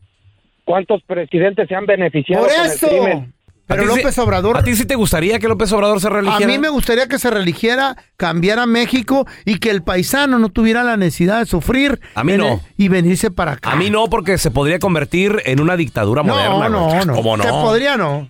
¿Cuántos 0.63 1.01
presidentes 1.03 1.67
se 1.67 1.75
han 1.75 1.85
beneficiado 1.85 2.43
Por 2.45 2.53
con 2.55 2.65
el 2.65 2.71
eso. 2.71 2.87
crimen? 2.87 3.33
Pero 3.67 3.83
¿A 3.83 3.85
López 3.85 4.17
Obrador. 4.19 4.57
¿A 4.57 4.63
ti 4.63 4.75
sí 4.75 4.85
te 4.85 4.95
gustaría 4.95 5.39
que 5.39 5.47
López 5.47 5.71
Obrador 5.71 6.01
se 6.01 6.07
A 6.07 6.09
reeligiera? 6.09 6.45
mí 6.47 6.59
me 6.59 6.67
gustaría 6.67 7.07
que 7.07 7.17
se 7.17 7.29
reeligiera, 7.29 7.95
cambiara 8.17 8.65
México 8.65 9.25
y 9.45 9.59
que 9.59 9.69
el 9.69 9.81
paisano 9.81 10.39
no 10.39 10.49
tuviera 10.49 10.83
la 10.83 10.97
necesidad 10.97 11.39
de 11.39 11.45
sufrir. 11.45 11.99
A 12.15 12.23
mí 12.25 12.35
no. 12.35 12.53
el- 12.55 12.59
y 12.77 12.89
venirse 12.89 13.31
para 13.31 13.53
acá. 13.53 13.71
A 13.71 13.75
mí 13.77 13.89
no, 13.89 14.07
porque 14.09 14.37
se 14.37 14.51
podría 14.51 14.77
convertir 14.79 15.41
en 15.45 15.61
una 15.61 15.77
dictadura 15.77 16.21
No, 16.21 16.33
moderna. 16.33 16.67
no, 16.69 17.05
no. 17.05 17.13
¿Cómo 17.15 17.37
no? 17.37 17.43
Se 17.43 17.49
podría 17.49 17.95
no. 17.95 18.29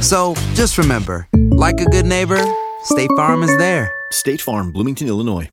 So 0.00 0.34
just 0.54 0.78
remember, 0.78 1.26
like 1.50 1.80
a 1.80 1.84
good 1.84 2.06
neighbor, 2.06 2.40
State 2.84 3.10
Farm 3.16 3.42
is 3.42 3.56
there. 3.58 3.90
State 4.12 4.40
Farm, 4.40 4.72
Bloomington, 4.72 5.08
Illinois. 5.08 5.48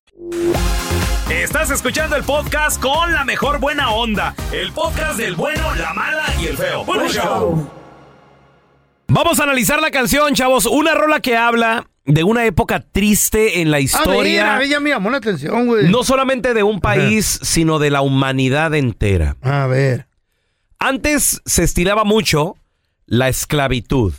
Estás 1.30 1.72
escuchando 1.72 2.16
el 2.16 2.24
podcast 2.24 2.80
con 2.82 3.12
la 3.12 3.26
mejor 3.26 3.60
buena 3.60 3.90
onda. 3.92 4.36
El 4.52 4.72
podcast 4.72 5.18
del 5.18 5.36
bueno, 5.36 5.74
la 5.76 5.94
mala 5.94 6.24
y 6.40 6.46
el 6.46 6.58
feo. 6.58 6.86
Bueno, 6.86 7.08
show. 7.10 7.70
Vamos 9.08 9.40
a 9.40 9.44
analizar 9.44 9.82
la 9.82 9.92
canción, 9.92 10.34
chavos. 10.36 10.66
Una 10.66 10.94
rola 10.94 11.20
que 11.20 11.36
habla 11.36 11.88
de 12.06 12.24
una 12.24 12.46
época 12.46 12.80
triste 12.80 13.62
en 13.62 13.72
la 13.72 13.78
A 13.78 13.80
ver, 13.80 13.86
historia. 13.86 14.56
a 14.56 14.60
ver, 14.60 14.70
ya 14.70 14.80
me 14.80 14.92
llamó 14.92 15.10
la 15.10 15.18
atención, 15.18 15.66
güey. 15.68 15.90
No 15.90 16.04
solamente 16.04 16.54
de 16.54 16.64
un 16.64 16.80
país, 16.82 17.40
sino 17.42 17.80
de 17.80 17.90
la 17.90 18.02
humanidad 18.02 18.74
entera. 18.76 19.36
A 19.42 19.66
ver. 19.68 20.08
Antes 20.80 21.42
se 21.46 21.64
estilaba 21.64 22.04
mucho 22.04 22.56
la 23.08 23.28
esclavitud. 23.28 24.14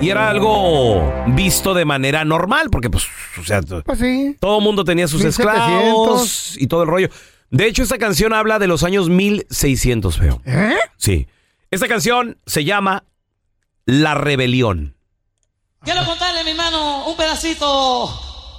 Y 0.00 0.08
era 0.08 0.30
algo 0.30 1.24
visto 1.28 1.74
de 1.74 1.84
manera 1.84 2.24
normal, 2.24 2.68
porque 2.70 2.88
pues, 2.90 3.04
o 3.38 3.44
sea, 3.44 3.60
Pues 3.62 3.98
sí. 3.98 4.36
todo 4.40 4.58
el 4.58 4.64
mundo 4.64 4.84
tenía 4.84 5.06
sus 5.08 5.20
1700. 5.22 5.54
esclavos 5.60 6.54
y 6.58 6.66
todo 6.66 6.82
el 6.84 6.88
rollo. 6.88 7.08
De 7.50 7.66
hecho, 7.66 7.82
esta 7.82 7.98
canción 7.98 8.32
habla 8.32 8.58
de 8.58 8.66
los 8.66 8.82
años 8.84 9.08
1600, 9.10 10.16
feo. 10.18 10.40
¿Eh? 10.46 10.76
Sí. 10.96 11.26
Esta 11.70 11.88
canción 11.88 12.38
se 12.46 12.64
llama 12.64 13.04
La 13.84 14.14
Rebelión. 14.14 14.94
Quiero 15.82 16.04
contarle, 16.04 16.44
mi 16.44 16.50
hermano, 16.50 17.06
un 17.08 17.16
pedacito 17.16 18.10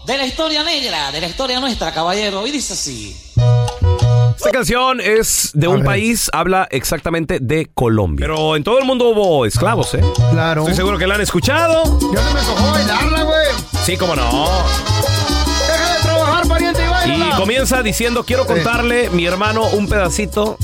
de 0.07 0.17
la 0.17 0.25
historia 0.25 0.63
negra, 0.63 1.11
de 1.11 1.21
la 1.21 1.27
historia 1.27 1.59
nuestra, 1.59 1.93
caballero. 1.93 2.45
Y 2.47 2.51
dice 2.51 2.73
así. 2.73 3.15
Esta 4.35 4.51
canción 4.51 4.99
es 5.01 5.51
de 5.53 5.67
un 5.67 5.83
país, 5.83 6.29
habla 6.33 6.67
exactamente 6.71 7.39
de 7.39 7.69
Colombia. 7.73 8.25
Pero 8.27 8.55
en 8.55 8.63
todo 8.63 8.79
el 8.79 8.85
mundo 8.85 9.09
hubo 9.09 9.45
esclavos, 9.45 9.93
¿eh? 9.93 10.01
Claro. 10.31 10.61
Estoy 10.61 10.75
seguro 10.75 10.97
que 10.97 11.07
la 11.07 11.15
han 11.15 11.21
escuchado. 11.21 11.83
Ya 12.13 12.23
no 12.23 12.33
me 12.33 12.41
tocó 12.41 12.71
bailarla, 12.71 13.23
güey. 13.23 13.47
Sí, 13.83 13.97
cómo 13.97 14.15
no. 14.15 14.23
Deja 15.67 15.93
de 15.95 16.01
trabajar, 16.01 16.47
pariente, 16.47 16.81
y 16.81 16.85
Y 16.85 17.19
baila. 17.19 17.35
comienza 17.37 17.83
diciendo, 17.83 18.23
quiero 18.25 18.45
contarle, 18.45 19.09
mi 19.11 19.25
hermano, 19.25 19.67
un 19.69 19.87
pedacito 19.87 20.57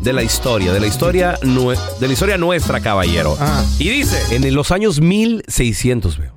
de 0.00 0.12
la 0.12 0.22
historia, 0.22 0.72
de 0.72 0.80
la 0.80 0.86
historia, 0.86 1.38
de 1.42 2.06
la 2.06 2.12
historia 2.12 2.38
nuestra, 2.38 2.80
caballero. 2.80 3.36
Ah. 3.40 3.62
Y 3.78 3.88
dice, 3.90 4.34
en 4.34 4.54
los 4.54 4.70
años 4.70 5.00
1600, 5.00 6.18
veo. 6.18 6.32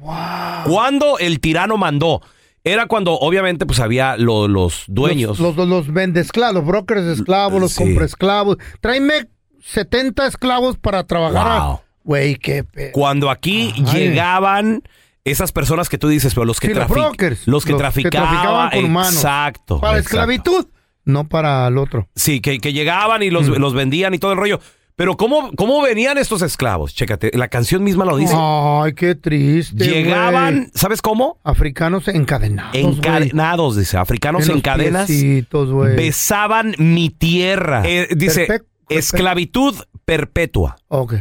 Cuando 0.65 1.17
el 1.19 1.39
tirano 1.39 1.77
mandó, 1.77 2.21
era 2.63 2.85
cuando 2.87 3.13
obviamente 3.13 3.65
pues 3.65 3.79
había 3.79 4.17
lo- 4.17 4.47
los 4.47 4.83
dueños. 4.87 5.39
Los, 5.39 5.55
los, 5.55 5.67
los 5.67 5.91
vendesclavos, 5.91 6.55
los 6.55 6.65
brokers 6.65 7.05
de 7.05 7.13
esclavos, 7.13 7.59
los 7.61 7.71
Sí. 7.73 7.83
compraesclavos. 7.83 8.57
Tráeme 8.81 9.27
70 9.63 10.27
esclavos 10.27 10.77
para 10.77 11.03
trabajar. 11.05 11.61
Wow. 11.67 11.79
Güey, 12.03 12.35
qué 12.35 12.63
pe... 12.63 12.91
Cuando 12.91 13.29
aquí 13.29 13.71
llegaban 13.93 14.83
esas 15.23 15.51
personas 15.51 15.87
que 15.89 15.97
tú 15.99 16.07
dices, 16.07 16.33
pero 16.33 16.45
los 16.45 16.59
que, 16.59 16.67
Sí, 16.67 16.73
los 16.73 16.85
trafi- 16.87 16.93
brokers. 16.93 17.47
los 17.47 17.63
que 17.63 17.71
Los 17.71 17.77
que 17.79 17.83
traficaban, 17.83 18.29
traficaban 18.29 18.69
con 18.71 18.85
humanos. 18.85 19.13
exacto. 19.13 19.79
Para 19.79 19.97
exacto. 19.99 20.17
esclavitud, 20.17 20.67
no 21.05 21.27
para 21.27 21.67
el 21.67 21.77
otro. 21.77 22.07
Sí, 22.15 22.41
que, 22.41 22.59
que 22.59 22.73
llegaban 22.73 23.21
y 23.23 23.29
los, 23.29 23.47
Mm. 23.49 23.53
los 23.61 23.73
vendían 23.73 24.13
y 24.15 24.19
todo 24.19 24.31
el 24.31 24.37
rollo. 24.39 24.59
Pero 24.95 25.17
¿cómo, 25.17 25.51
¿cómo 25.55 25.81
venían 25.81 26.17
estos 26.17 26.41
esclavos? 26.41 26.93
Chécate, 26.93 27.31
la 27.33 27.47
canción 27.47 27.83
misma 27.83 28.05
lo 28.05 28.17
dice. 28.17 28.35
Ay, 28.37 28.93
qué 28.93 29.15
triste. 29.15 29.83
Llegaban, 29.83 30.55
güey. 30.57 30.71
¿sabes 30.75 31.01
cómo? 31.01 31.39
Africanos 31.43 32.07
encadenados. 32.07 32.73
güey. 32.73 32.85
Encadenados, 32.85 33.77
dice, 33.77 33.97
africanos 33.97 34.47
En 34.47 34.55
en, 34.55 34.61
cadenas. 34.61 35.09
güey. 35.51 35.95
Besaban 35.95 36.75
mi 36.77 37.09
tierra. 37.09 37.83
Eh, 37.85 38.09
dice, 38.15 38.47
Perpe- 38.47 38.65
esclavitud 38.89 39.75
perpetua. 40.05 40.75
Ok. 40.87 41.15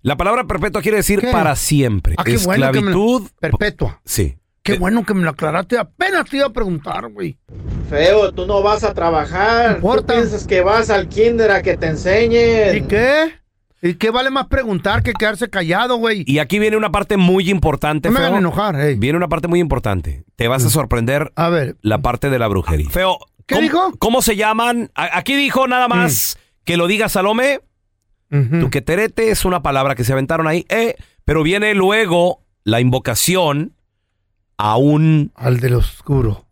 La 0.00 0.16
palabra 0.16 0.44
perpetua 0.48 0.82
quiere 0.82 0.96
decir 0.96 1.20
¿Qué? 1.20 1.28
para 1.30 1.54
siempre. 1.54 2.16
Ah, 2.18 2.24
qué 2.24 2.36
bueno 2.38 2.72
que 2.72 2.80
me 2.80 2.90
lo- 2.90 2.98
esclavitud 3.18 3.30
Perpetua. 3.38 4.00
Sí. 4.04 4.34
Qué 4.62 4.78
bueno 4.78 5.04
que 5.04 5.14
me 5.14 5.22
lo 5.24 5.30
aclaraste. 5.30 5.76
Apenas 5.78 6.28
te 6.30 6.36
iba 6.36 6.46
a 6.46 6.52
preguntar, 6.52 7.08
güey. 7.08 7.36
Feo, 7.90 8.32
tú 8.32 8.46
no 8.46 8.62
vas 8.62 8.84
a 8.84 8.94
trabajar. 8.94 9.70
Tú 9.70 9.76
importa. 9.76 10.14
piensas 10.14 10.46
que 10.46 10.60
vas 10.60 10.88
al 10.90 11.08
kinder 11.08 11.50
a 11.50 11.62
que 11.62 11.76
te 11.76 11.86
enseñen. 11.88 12.76
¿Y 12.76 12.80
qué? 12.82 13.32
¿Y 13.84 13.94
qué 13.94 14.10
vale 14.10 14.30
más 14.30 14.46
preguntar 14.46 15.02
que 15.02 15.12
quedarse 15.12 15.50
callado, 15.50 15.96
güey? 15.96 16.22
Y 16.26 16.38
aquí 16.38 16.60
viene 16.60 16.76
una 16.76 16.92
parte 16.92 17.16
muy 17.16 17.50
importante, 17.50 18.08
No 18.08 18.12
me 18.14 18.18
Feo. 18.20 18.28
hagan 18.28 18.38
enojar, 18.38 18.80
ey. 18.80 18.94
Viene 18.94 19.16
una 19.16 19.28
parte 19.28 19.48
muy 19.48 19.58
importante. 19.58 20.22
Te 20.36 20.46
vas 20.46 20.64
a 20.64 20.70
sorprender 20.70 21.32
A 21.34 21.48
ver. 21.48 21.76
la 21.82 21.98
parte 21.98 22.30
de 22.30 22.38
la 22.38 22.46
brujería. 22.46 22.88
Feo, 22.88 23.18
¿Qué 23.46 23.56
¿cómo, 23.56 23.62
dijo? 23.62 23.92
¿Cómo 23.98 24.22
se 24.22 24.36
llaman? 24.36 24.92
A- 24.94 25.18
Aquí 25.18 25.34
dijo 25.34 25.66
nada 25.66 25.88
más 25.88 26.38
que 26.64 26.76
lo 26.76 26.86
diga 26.86 27.08
Salome. 27.08 27.60
Tu 28.30 28.70
que 28.70 28.80
terete 28.80 29.30
es 29.30 29.44
una 29.44 29.62
palabra 29.62 29.94
que 29.96 30.04
se 30.04 30.12
aventaron 30.14 30.46
ahí, 30.46 30.64
eh, 30.70 30.94
pero 31.26 31.42
viene 31.42 31.74
luego 31.74 32.40
la 32.64 32.80
invocación 32.80 33.74
a 34.64 34.76
un... 34.76 35.32
Al 35.34 35.58
del 35.58 35.74
oscuro. 35.74 36.46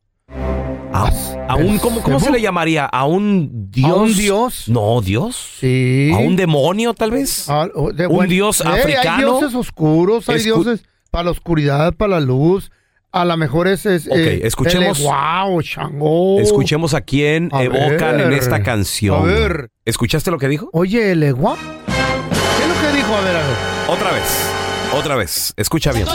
A, 0.92 1.08
a 1.48 1.54
un, 1.54 1.78
¿cómo, 1.78 2.02
cómo 2.02 2.18
se 2.18 2.32
le 2.32 2.40
llamaría? 2.40 2.84
¿A 2.84 3.04
un 3.06 3.70
dios? 3.70 3.90
¿A 3.90 3.94
un 3.94 4.14
dios? 4.16 4.64
No, 4.68 5.00
dios. 5.00 5.36
Sí. 5.60 6.10
¿A 6.12 6.18
un 6.18 6.34
demonio 6.34 6.92
tal 6.94 7.12
vez? 7.12 7.48
Ah, 7.48 7.68
de 7.94 8.08
¿Un 8.08 8.26
dios 8.26 8.60
Hay 8.62 8.80
africano? 8.80 9.38
dioses 9.38 9.54
oscuros, 9.54 10.28
hay 10.28 10.38
Escu- 10.40 10.42
dioses 10.64 10.82
para 11.12 11.24
la 11.26 11.30
oscuridad, 11.30 11.94
para 11.94 12.14
la 12.18 12.20
luz. 12.20 12.72
A 13.12 13.24
lo 13.24 13.36
mejor 13.36 13.68
es. 13.68 13.86
es 13.86 14.08
Ok, 14.08 14.16
escuchemos- 14.42 15.00
Wow, 15.02 15.60
Shango. 15.62 16.40
Escuchemos 16.40 16.94
a 16.94 17.02
quién 17.02 17.48
A 17.52 17.62
evocan 17.62 18.18
en 18.18 18.32
esta 18.32 18.62
canción. 18.64 19.22
A 19.22 19.24
ver. 19.24 19.70
¿Escuchaste 19.84 20.32
lo 20.32 20.38
que 20.38 20.48
dijo? 20.48 20.68
Oye, 20.72 21.12
el 21.12 21.22
egua. 21.22 21.56
¿Qué 21.86 22.62
es 22.64 22.68
lo 22.68 22.74
que 22.90 22.96
dijo? 22.96 23.14
A 23.14 23.20
ver, 23.20 23.36
a 23.36 23.46
ver. 23.46 23.56
Otra 23.88 24.10
vez. 24.12 24.50
Otra 24.92 25.14
vez. 25.16 25.54
Escucha 25.56 25.92
bien. 25.92 26.06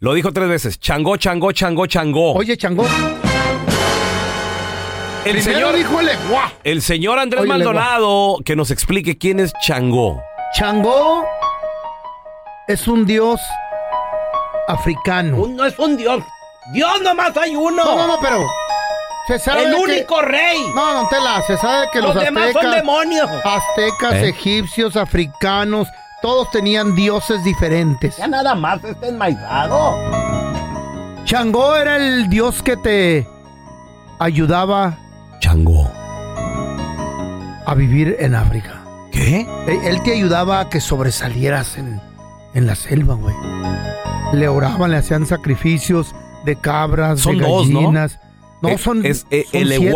Lo 0.00 0.14
dijo 0.14 0.32
tres 0.32 0.48
veces. 0.48 0.78
Changó, 0.78 1.16
changó, 1.16 1.52
changó, 1.52 1.86
changó. 1.86 2.32
Oye, 2.34 2.56
Chango. 2.56 2.84
el 5.24 5.32
Primero 5.32 5.42
señor, 5.42 5.76
dijo 5.76 5.98
el 6.64 6.82
señor 6.82 7.18
Andrés 7.18 7.42
Oye, 7.42 7.48
Maldonado 7.48 8.38
que 8.44 8.54
nos 8.56 8.70
explique 8.70 9.18
quién 9.18 9.40
es 9.40 9.52
Changó. 9.66 10.22
Changó 10.54 11.24
es 12.68 12.86
un 12.88 13.04
dios 13.04 13.40
africano. 14.68 15.46
No 15.48 15.64
es 15.64 15.78
un 15.78 15.96
dios. 15.96 16.22
Dios 16.72 17.00
nomás 17.02 17.36
hay 17.36 17.56
uno. 17.56 17.84
No, 17.84 17.96
no, 17.96 18.06
no, 18.06 18.20
pero. 18.20 18.46
Se 19.26 19.38
sabe 19.38 19.64
El 19.64 19.74
que- 19.74 19.80
único 19.80 20.22
rey. 20.22 20.58
No, 20.74 21.02
no, 21.02 21.08
Tela, 21.08 21.42
se 21.46 21.56
sabe 21.58 21.86
que 21.92 22.00
los, 22.00 22.14
Los 22.14 22.24
demás 22.24 22.44
son 22.52 22.56
aztecas, 22.64 22.76
demonios. 22.76 23.28
aztecas, 23.44 24.14
¿Eh? 24.14 24.28
egipcios, 24.30 24.96
africanos, 24.96 25.86
todos 26.22 26.50
tenían 26.50 26.94
dioses 26.94 27.42
diferentes. 27.44 28.16
Ya 28.16 28.26
nada 28.28 28.54
más 28.54 28.82
está 28.84 29.06
enmaizado. 29.08 29.94
Changó 31.24 31.76
era 31.76 31.96
el 31.96 32.28
dios 32.28 32.62
que 32.62 32.76
te 32.76 33.28
ayudaba 34.18 34.96
Changó. 35.40 35.90
a 37.66 37.74
vivir 37.74 38.16
en 38.18 38.34
África. 38.34 38.80
¿Qué? 39.12 39.46
Él 39.66 39.80
él 39.84 40.02
te 40.02 40.12
ayudaba 40.14 40.60
a 40.60 40.68
que 40.68 40.80
sobresalieras 40.80 41.76
en, 41.76 42.00
en 42.54 42.66
la 42.66 42.74
selva, 42.74 43.14
güey. 43.14 43.34
Le 44.32 44.48
oraban, 44.48 44.90
le 44.90 44.96
hacían 44.98 45.26
sacrificios 45.26 46.14
de 46.44 46.56
cabras, 46.56 47.20
Son 47.20 47.38
de 47.38 47.44
dos, 47.46 47.68
¿no? 47.68 47.80
gallinas. 47.80 48.18
No, 48.62 48.68
Eh, 48.70 48.78
son, 48.78 49.04
es, 49.06 49.26
eh, 49.30 49.44
son 49.50 49.60
el 49.60 49.68
siete. 49.68 49.92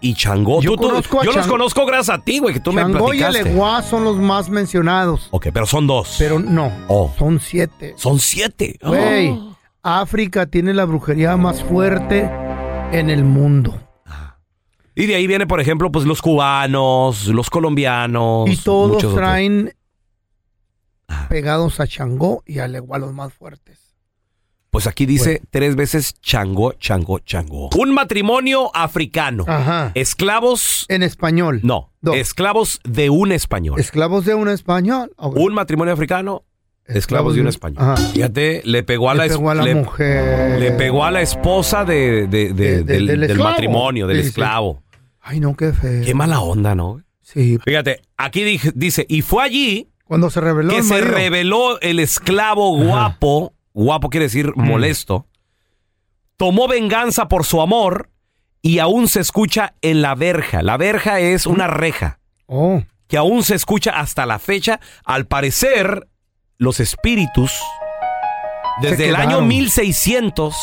Y 0.00 0.14
Changó. 0.14 0.60
Yo 0.60 0.72
Tú- 0.72 0.76
tú- 0.82 0.88
conozco 0.88 1.20
a 1.20 1.24
yo 1.24 1.32
los 1.32 1.46
conozco 1.46 1.86
gracias 1.86 2.18
a 2.18 2.22
ti, 2.22 2.38
güey, 2.38 2.54
que 2.54 2.60
tú 2.60 2.72
me 2.72 2.82
Changó 2.82 3.12
y 3.14 3.18
el 3.18 3.24
platicaste. 3.24 3.50
Eguá 3.52 3.82
son 3.82 4.04
los 4.04 4.16
más 4.16 4.48
mencionados. 4.50 5.28
Ok, 5.30 5.48
pero 5.52 5.66
son 5.66 5.86
dos. 5.86 6.16
Pero 6.18 6.38
no, 6.38 6.72
Oh. 6.88 7.12
son 7.18 7.38
siete. 7.40 7.94
Son 7.96 8.18
siete. 8.18 8.78
Güey, 8.82 9.30
Oh. 9.30 9.56
África 9.82 10.46
tiene 10.46 10.74
la 10.74 10.84
brujería 10.84 11.36
más 11.36 11.62
fuerte 11.62 12.30
en 12.92 13.08
el 13.10 13.24
mundo. 13.24 13.80
Y 14.94 15.06
de 15.06 15.14
ahí 15.14 15.26
viene, 15.26 15.46
por 15.46 15.60
ejemplo, 15.60 15.90
pues 15.92 16.04
los 16.04 16.20
cubanos, 16.20 17.26
los 17.28 17.48
colombianos. 17.48 18.50
Y 18.50 18.56
todos 18.56 18.96
otros. 18.96 19.14
traen 19.14 19.72
pegados 21.28 21.80
a 21.80 21.86
Changó 21.86 22.42
y 22.46 22.58
Eguá 22.58 22.98
los 22.98 23.12
más 23.14 23.32
fuertes. 23.32 23.89
Pues 24.70 24.86
aquí 24.86 25.04
dice 25.04 25.42
tres 25.50 25.74
veces 25.74 26.14
Changó, 26.20 26.72
Changó, 26.74 27.18
Changó. 27.18 27.70
Un 27.76 27.92
matrimonio 27.92 28.70
africano. 28.74 29.44
Ajá. 29.48 29.90
Esclavos. 29.94 30.86
En 30.88 31.02
español. 31.02 31.60
No, 31.64 31.90
esclavos 32.14 32.80
de 32.84 33.10
un 33.10 33.32
español. 33.32 33.80
Esclavos 33.80 34.24
de 34.24 34.34
un 34.34 34.48
español. 34.48 35.12
Un 35.18 35.54
matrimonio 35.54 35.92
africano. 35.94 36.44
Esclavos 36.86 37.34
de 37.34 37.40
un 37.40 37.48
español. 37.48 37.82
Ajá. 37.82 37.96
Fíjate, 37.96 38.62
le 38.64 38.82
pegó 38.84 39.10
a 39.10 39.14
la, 39.14 39.24
Le 39.24 39.30
pegó 39.30 39.50
a 39.50 39.54
la 39.54 39.62
le- 39.64 39.74
mujer. 39.74 40.58
le 40.60 40.70
pegó 40.72 41.04
a 41.04 41.10
la 41.10 41.20
esposa 41.22 41.84
de, 41.84 42.26
de- 42.28 42.52
de- 42.52 42.52
De- 42.52 42.52
de- 42.54 42.82
del, 42.84 43.06
del 43.06 43.20
del 43.20 43.30
esclavo. 43.30 43.50
matrimonio, 43.50 44.06
del 44.06 44.16
Sí, 44.18 44.22
sí. 44.22 44.28
esclavo. 44.30 44.82
Ay, 45.20 45.38
no, 45.40 45.56
qué 45.56 45.72
feo. 45.72 46.04
Qué 46.04 46.14
mala 46.14 46.40
onda, 46.40 46.74
¿no? 46.74 47.02
Sí. 47.22 47.58
Fíjate, 47.64 48.02
aquí 48.16 48.42
dije- 48.42 48.72
dice, 48.74 49.04
y 49.08 49.22
fue 49.22 49.44
allí 49.44 49.88
Cuando 50.04 50.30
se 50.30 50.40
reveló 50.40 50.70
que 50.70 50.78
el 50.78 50.84
se 50.84 51.00
reveló 51.00 51.80
el 51.80 52.00
esclavo 52.00 52.76
guapo, 52.76 53.52
guapo 53.72 54.08
quiere 54.10 54.26
decir 54.26 54.52
molesto, 54.56 55.26
tomó 56.36 56.68
venganza 56.68 57.28
por 57.28 57.44
su 57.44 57.60
amor 57.60 58.10
y 58.62 58.78
aún 58.78 59.08
se 59.08 59.20
escucha 59.20 59.74
en 59.82 60.02
la 60.02 60.14
verja. 60.14 60.62
La 60.62 60.76
verja 60.76 61.20
es 61.20 61.46
una 61.46 61.66
reja 61.66 62.18
Oh. 62.46 62.82
que 63.08 63.16
aún 63.16 63.42
se 63.44 63.54
escucha 63.54 63.92
hasta 63.98 64.26
la 64.26 64.38
fecha. 64.38 64.80
Al 65.04 65.26
parecer, 65.26 66.08
los 66.58 66.80
espíritus, 66.80 67.52
desde 68.82 69.08
el 69.08 69.16
año 69.16 69.28
quedaron. 69.28 69.48
1600, 69.48 70.54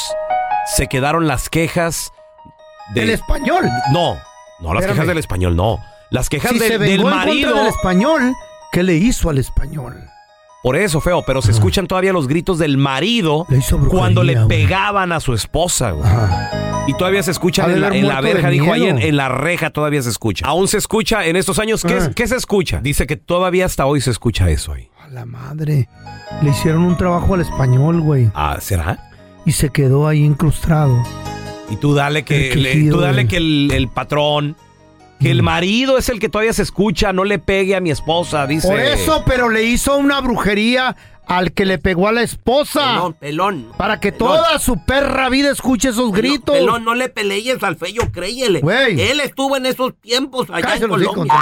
se 0.76 0.88
quedaron 0.88 1.28
las 1.28 1.50
quejas 1.50 2.12
de... 2.93 3.04
¿El 3.04 3.10
español? 3.12 3.70
No, 3.91 4.15
no 4.60 4.74
las 4.74 4.82
Espérame. 4.84 4.93
quejas 4.96 5.08
del 5.08 5.17
español, 5.17 5.56
no. 5.56 5.80
Las 6.10 6.30
quejas 6.30 6.52
Si 6.52 6.60
del- 6.60 6.67
se 6.74 6.78
del 6.78 7.04
marido. 7.04 7.56
del 7.56 7.67
español, 7.67 8.34
¿qué 8.72 8.84
le 8.84 8.96
hizo 8.96 9.30
al 9.30 9.38
español? 9.38 10.10
Por 10.67 10.75
eso, 10.75 10.99
feo, 10.99 11.23
pero 11.25 11.41
se 11.41 11.51
escuchan 11.51 11.88
todavía 11.88 12.12
los 12.12 12.27
gritos 12.27 12.60
del 12.60 12.77
marido 12.77 13.47
cuando 13.89 14.21
le 14.21 14.36
pegaban 14.47 15.13
a 15.13 15.21
su 15.21 15.34
esposa, 15.34 15.91
güey. 15.91 16.10
Y 16.88 16.93
todavía 16.95 17.23
se 17.23 17.30
Ha 17.30 17.32
escuchan 17.32 17.67
de 17.69 17.75
en 17.75 17.82
la, 18.08 18.17
en 18.17 18.23
verja, 18.23 18.49
dijo 18.49 18.73
ahí 18.73 18.84
en, 18.86 19.15
la 19.15 19.30
reja 19.30 19.69
todavía 19.69 20.01
se 20.01 20.10
escucha. 20.10 20.45
Aún 20.45 20.67
se 20.67 20.77
escucha 20.77 21.25
en 21.25 21.38
estos 21.38 21.58
años. 21.60 21.84
¿Qué, 21.84 21.97
Ah. 22.01 22.12
qué 22.13 22.27
se 22.27 22.36
escucha? 22.36 22.82
Dice 22.82 23.08
que 23.08 23.15
todavía 23.15 23.65
hasta 23.65 23.86
hoy 23.86 24.01
se 24.01 24.12
escucha 24.12 24.49
eso 24.49 24.73
ahí. 24.73 24.89
A 25.01 25.08
la 25.08 25.25
madre. 25.25 25.88
Le 26.41 26.49
hicieron 26.49 26.84
un 26.84 26.97
trabajo 26.97 27.34
al 27.36 27.39
español, 27.41 28.01
güey. 28.01 28.30
Ah, 28.36 28.58
¿será? 28.60 29.10
Y 29.45 29.53
se 29.53 29.69
quedó 29.69 30.06
ahí 30.06 30.21
incrustado. 30.25 31.01
Y 31.69 31.77
tú 31.77 31.93
dale 31.95 32.23
que, 32.25 32.51
El 32.51 32.63
le- 32.63 32.89
tú 32.89 32.99
dale 32.99 33.25
que 33.25 33.38
el, 33.38 33.71
el 33.73 33.88
patrón, 33.88 34.58
que 35.19 35.30
Mm. 35.30 35.32
el 35.32 35.43
marido 35.43 35.97
es 35.97 36.10
el 36.10 36.19
que 36.19 36.30
todavía 36.30 36.53
se 36.53 36.62
escucha, 36.63 37.12
no 37.13 37.23
le 37.23 37.39
pegue 37.39 37.75
a 37.75 37.80
mi 37.82 37.91
esposa, 37.91 38.45
dice. 38.47 38.67
Por 38.67 38.80
eso, 38.80 39.23
pero 39.25 39.49
le 39.49 39.63
hizo 39.63 39.97
una 39.97 40.21
brujería 40.21 40.95
al 41.27 41.51
que 41.51 41.65
le 41.65 41.77
pegó 41.77 42.08
a 42.08 42.12
la 42.13 42.21
esposa. 42.21 42.80
Pelón, 42.93 43.13
pelón. 43.13 43.67
Para 43.77 43.99
que 43.99 44.12
Pelón. 44.13 44.38
toda 44.38 44.60
su 44.60 44.84
perra 44.86 45.27
vida 45.30 45.51
escuche 45.51 45.89
esos 45.89 46.12
gritos. 46.13 46.56
Pelón, 46.56 46.86
no 46.86 46.95
le 46.95 47.10
pelees 47.10 47.62
al 47.63 47.75
feo, 47.77 48.12
créyele. 48.13 48.62
Güey. 48.62 49.01
Él 49.01 49.19
estuvo 49.19 49.58
en 49.58 49.65
esos 49.65 49.93
tiempos 49.99 50.49
allá 50.49 50.62
Cállate 50.67 50.84
en 50.86 50.89
Colombia. 50.89 51.34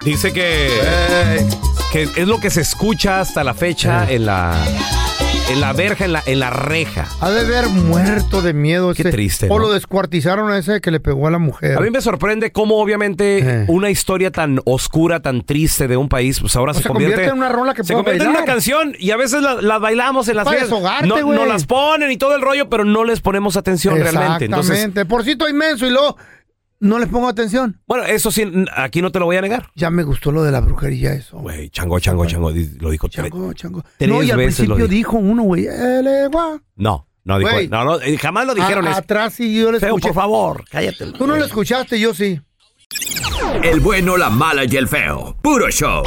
Dice 0.00 0.32
que, 0.32 1.46
que 1.92 2.02
es 2.04 2.26
lo 2.28 2.38
que 2.40 2.48
se 2.50 2.60
escucha 2.60 3.20
hasta 3.20 3.42
la 3.44 3.52
fecha 3.54 4.06
Eh. 4.08 4.14
en 4.14 4.26
la 4.26 4.54
en 5.50 5.60
la 5.60 5.72
verja, 5.72 6.04
en 6.04 6.12
la, 6.12 6.22
en 6.26 6.40
la 6.40 6.50
reja. 6.50 7.08
Ha 7.20 7.30
de 7.30 7.40
haber 7.40 7.68
muerto 7.68 8.42
de 8.42 8.52
miedo 8.52 8.92
Qué 8.92 9.02
ese. 9.02 9.10
triste, 9.10 9.46
O 9.50 9.54
¿no? 9.58 9.60
lo 9.60 9.72
descuartizaron 9.72 10.50
a 10.50 10.58
ese 10.58 10.80
que 10.82 10.90
le 10.90 11.00
pegó 11.00 11.26
a 11.26 11.30
la 11.30 11.38
mujer. 11.38 11.76
A 11.78 11.80
mí 11.80 11.90
me 11.90 12.00
sorprende 12.02 12.52
cómo 12.52 12.76
obviamente 12.76 13.38
Eh. 13.38 13.64
una 13.68 13.88
historia 13.90 14.30
tan 14.30 14.60
oscura, 14.66 15.20
tan 15.20 15.42
triste 15.42 15.88
de 15.88 15.96
un 15.96 16.08
país, 16.08 16.40
pues 16.40 16.54
ahora 16.56 16.74
se, 16.74 16.82
se 16.82 16.88
convierte, 16.88 17.24
en 17.24 17.32
una 17.32 17.48
rola 17.48 17.72
que 17.72 17.82
se 17.82 17.94
convierte 17.94 18.22
en 18.22 18.28
bailar. 18.28 18.42
una 18.42 18.52
canción 18.52 18.92
y 18.98 19.10
a 19.10 19.16
veces 19.16 19.40
la- 19.42 19.62
las 19.62 19.80
bailamos 19.80 20.28
en 20.28 20.36
las 20.36 20.46
fiestas. 20.48 20.68
desahogarte, 20.68 21.06
no, 21.08 21.24
güey. 21.24 21.38
no 21.38 21.46
las 21.46 21.64
ponen 21.64 22.10
y 22.10 22.18
todo 22.18 22.34
el 22.36 22.42
rollo, 22.42 22.68
pero 22.68 22.84
no 22.84 23.04
les 23.04 23.20
ponemos 23.20 23.56
atención 23.56 23.94
realmente. 23.96 24.44
Entonces, 24.44 24.72
Exactamente. 24.76 25.06
Por 25.06 25.24
si 25.24 25.30
estoy 25.32 25.52
inmenso 25.52 25.86
y 25.86 25.90
luego 25.90 26.16
no 26.80 26.98
les 26.98 27.08
pongo 27.08 27.28
atención. 27.28 27.80
bueno, 27.86 28.04
eso 28.04 28.30
sí, 28.30 28.44
aquí 28.76 29.02
no 29.02 29.10
te 29.10 29.18
lo 29.18 29.24
voy 29.26 29.36
a 29.36 29.40
negar. 29.42 29.68
Ya 29.74 29.90
me 29.90 30.02
gustó 30.04 30.30
lo 30.32 30.42
de 30.44 30.52
la 30.52 30.60
brujería 30.60 31.12
eso. 31.12 31.38
Güey, 31.38 31.70
chango, 31.70 31.98
chango, 32.00 32.24
chango, 32.26 32.50
lo 32.50 32.90
dijo 32.90 33.08
Chango, 33.08 33.52
chango. 33.52 33.82
tres 33.96 34.08
no, 34.10 34.22
y 34.22 34.30
al 34.30 34.36
principio 34.38 34.74
dijo. 34.76 34.88
dijo 34.88 35.16
uno, 35.18 35.42
güey. 35.42 35.66
No, 36.76 37.06
no 37.24 37.38
dijo, 37.38 37.50
no, 37.70 37.84
no, 37.84 38.00
eh, 38.00 38.16
jamás 38.16 38.46
lo 38.46 38.54
dijeron 38.54 38.86
A- 38.86 38.90
eso. 38.92 38.98
atrás 39.00 39.38
y 39.40 39.54
yo 39.60 39.72
le 39.72 39.80
Feo, 39.80 39.88
escuché. 39.90 40.08
por 40.08 40.14
favor, 40.14 40.64
cállate. 40.70 41.12
Tú 41.12 41.26
no 41.26 41.36
lo 41.36 41.44
escuchaste, 41.44 41.98
yo 41.98 42.14
sí. 42.14 42.40
El 43.62 43.80
bueno, 43.80 44.16
la 44.16 44.30
mala 44.30 44.64
y 44.64 44.76
el 44.76 44.88
feo. 44.88 45.36
Puro 45.42 45.68
show. 45.70 46.02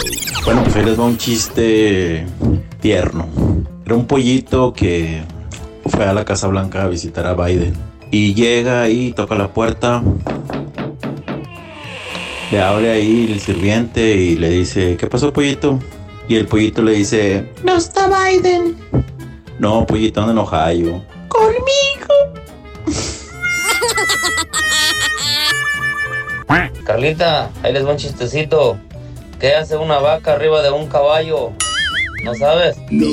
Bueno, 0.46 0.64
pues 0.64 0.76
ahí 0.78 0.86
les 0.86 1.00
va 1.00 1.04
un 1.06 1.18
chiste 1.18 2.26
tierno. 2.80 3.28
Era 3.86 3.96
un 3.96 4.08
pollito 4.08 4.74
que 4.74 5.22
fue 5.86 6.06
a 6.06 6.14
la 6.14 6.26
Casa 6.26 6.48
Blanca 6.48 6.84
a 6.84 6.88
visitar 6.88 7.28
a 7.28 7.34
Biden. 7.36 7.74
Y 8.12 8.34
llega 8.34 8.82
ahí, 8.84 9.14
toca 9.14 9.36
la 9.36 9.54
puerta. 9.54 10.02
Le 12.52 12.62
abre 12.62 12.92
ahí 12.92 13.30
el 13.32 13.40
sirviente 13.40 14.02
y 14.16 14.36
le 14.36 14.50
dice, 14.50 14.98
¿qué 14.98 15.08
pasó, 15.08 15.32
pollito? 15.32 15.80
Y 16.28 16.36
el 16.36 16.48
pollito 16.48 16.82
le 16.82 16.92
dice, 16.92 17.50
No 17.64 17.78
está 17.78 18.10
Biden. 18.10 18.76
no, 19.60 19.86
pollito, 19.86 20.20
anda 20.22 20.34
en 20.34 20.40
Ohio. 20.40 21.02
Conmigo. 21.30 21.62
Carlita, 26.86 27.50
ahí 27.64 27.72
les 27.72 27.86
va 27.86 27.92
un 27.92 27.98
chistecito. 27.98 28.78
¿Qué 29.40 29.56
hace 29.56 29.78
una 29.78 30.00
vaca 30.00 30.34
arriba 30.34 30.62
de 30.62 30.72
un 30.72 30.88
caballo? 30.88 31.52
¿No 32.26 32.36
sabes? 32.36 32.76
No. 32.90 33.08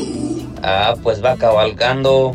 Ah, 0.62 0.94
pues 1.02 1.24
va 1.24 1.36
cabalgando. 1.36 2.34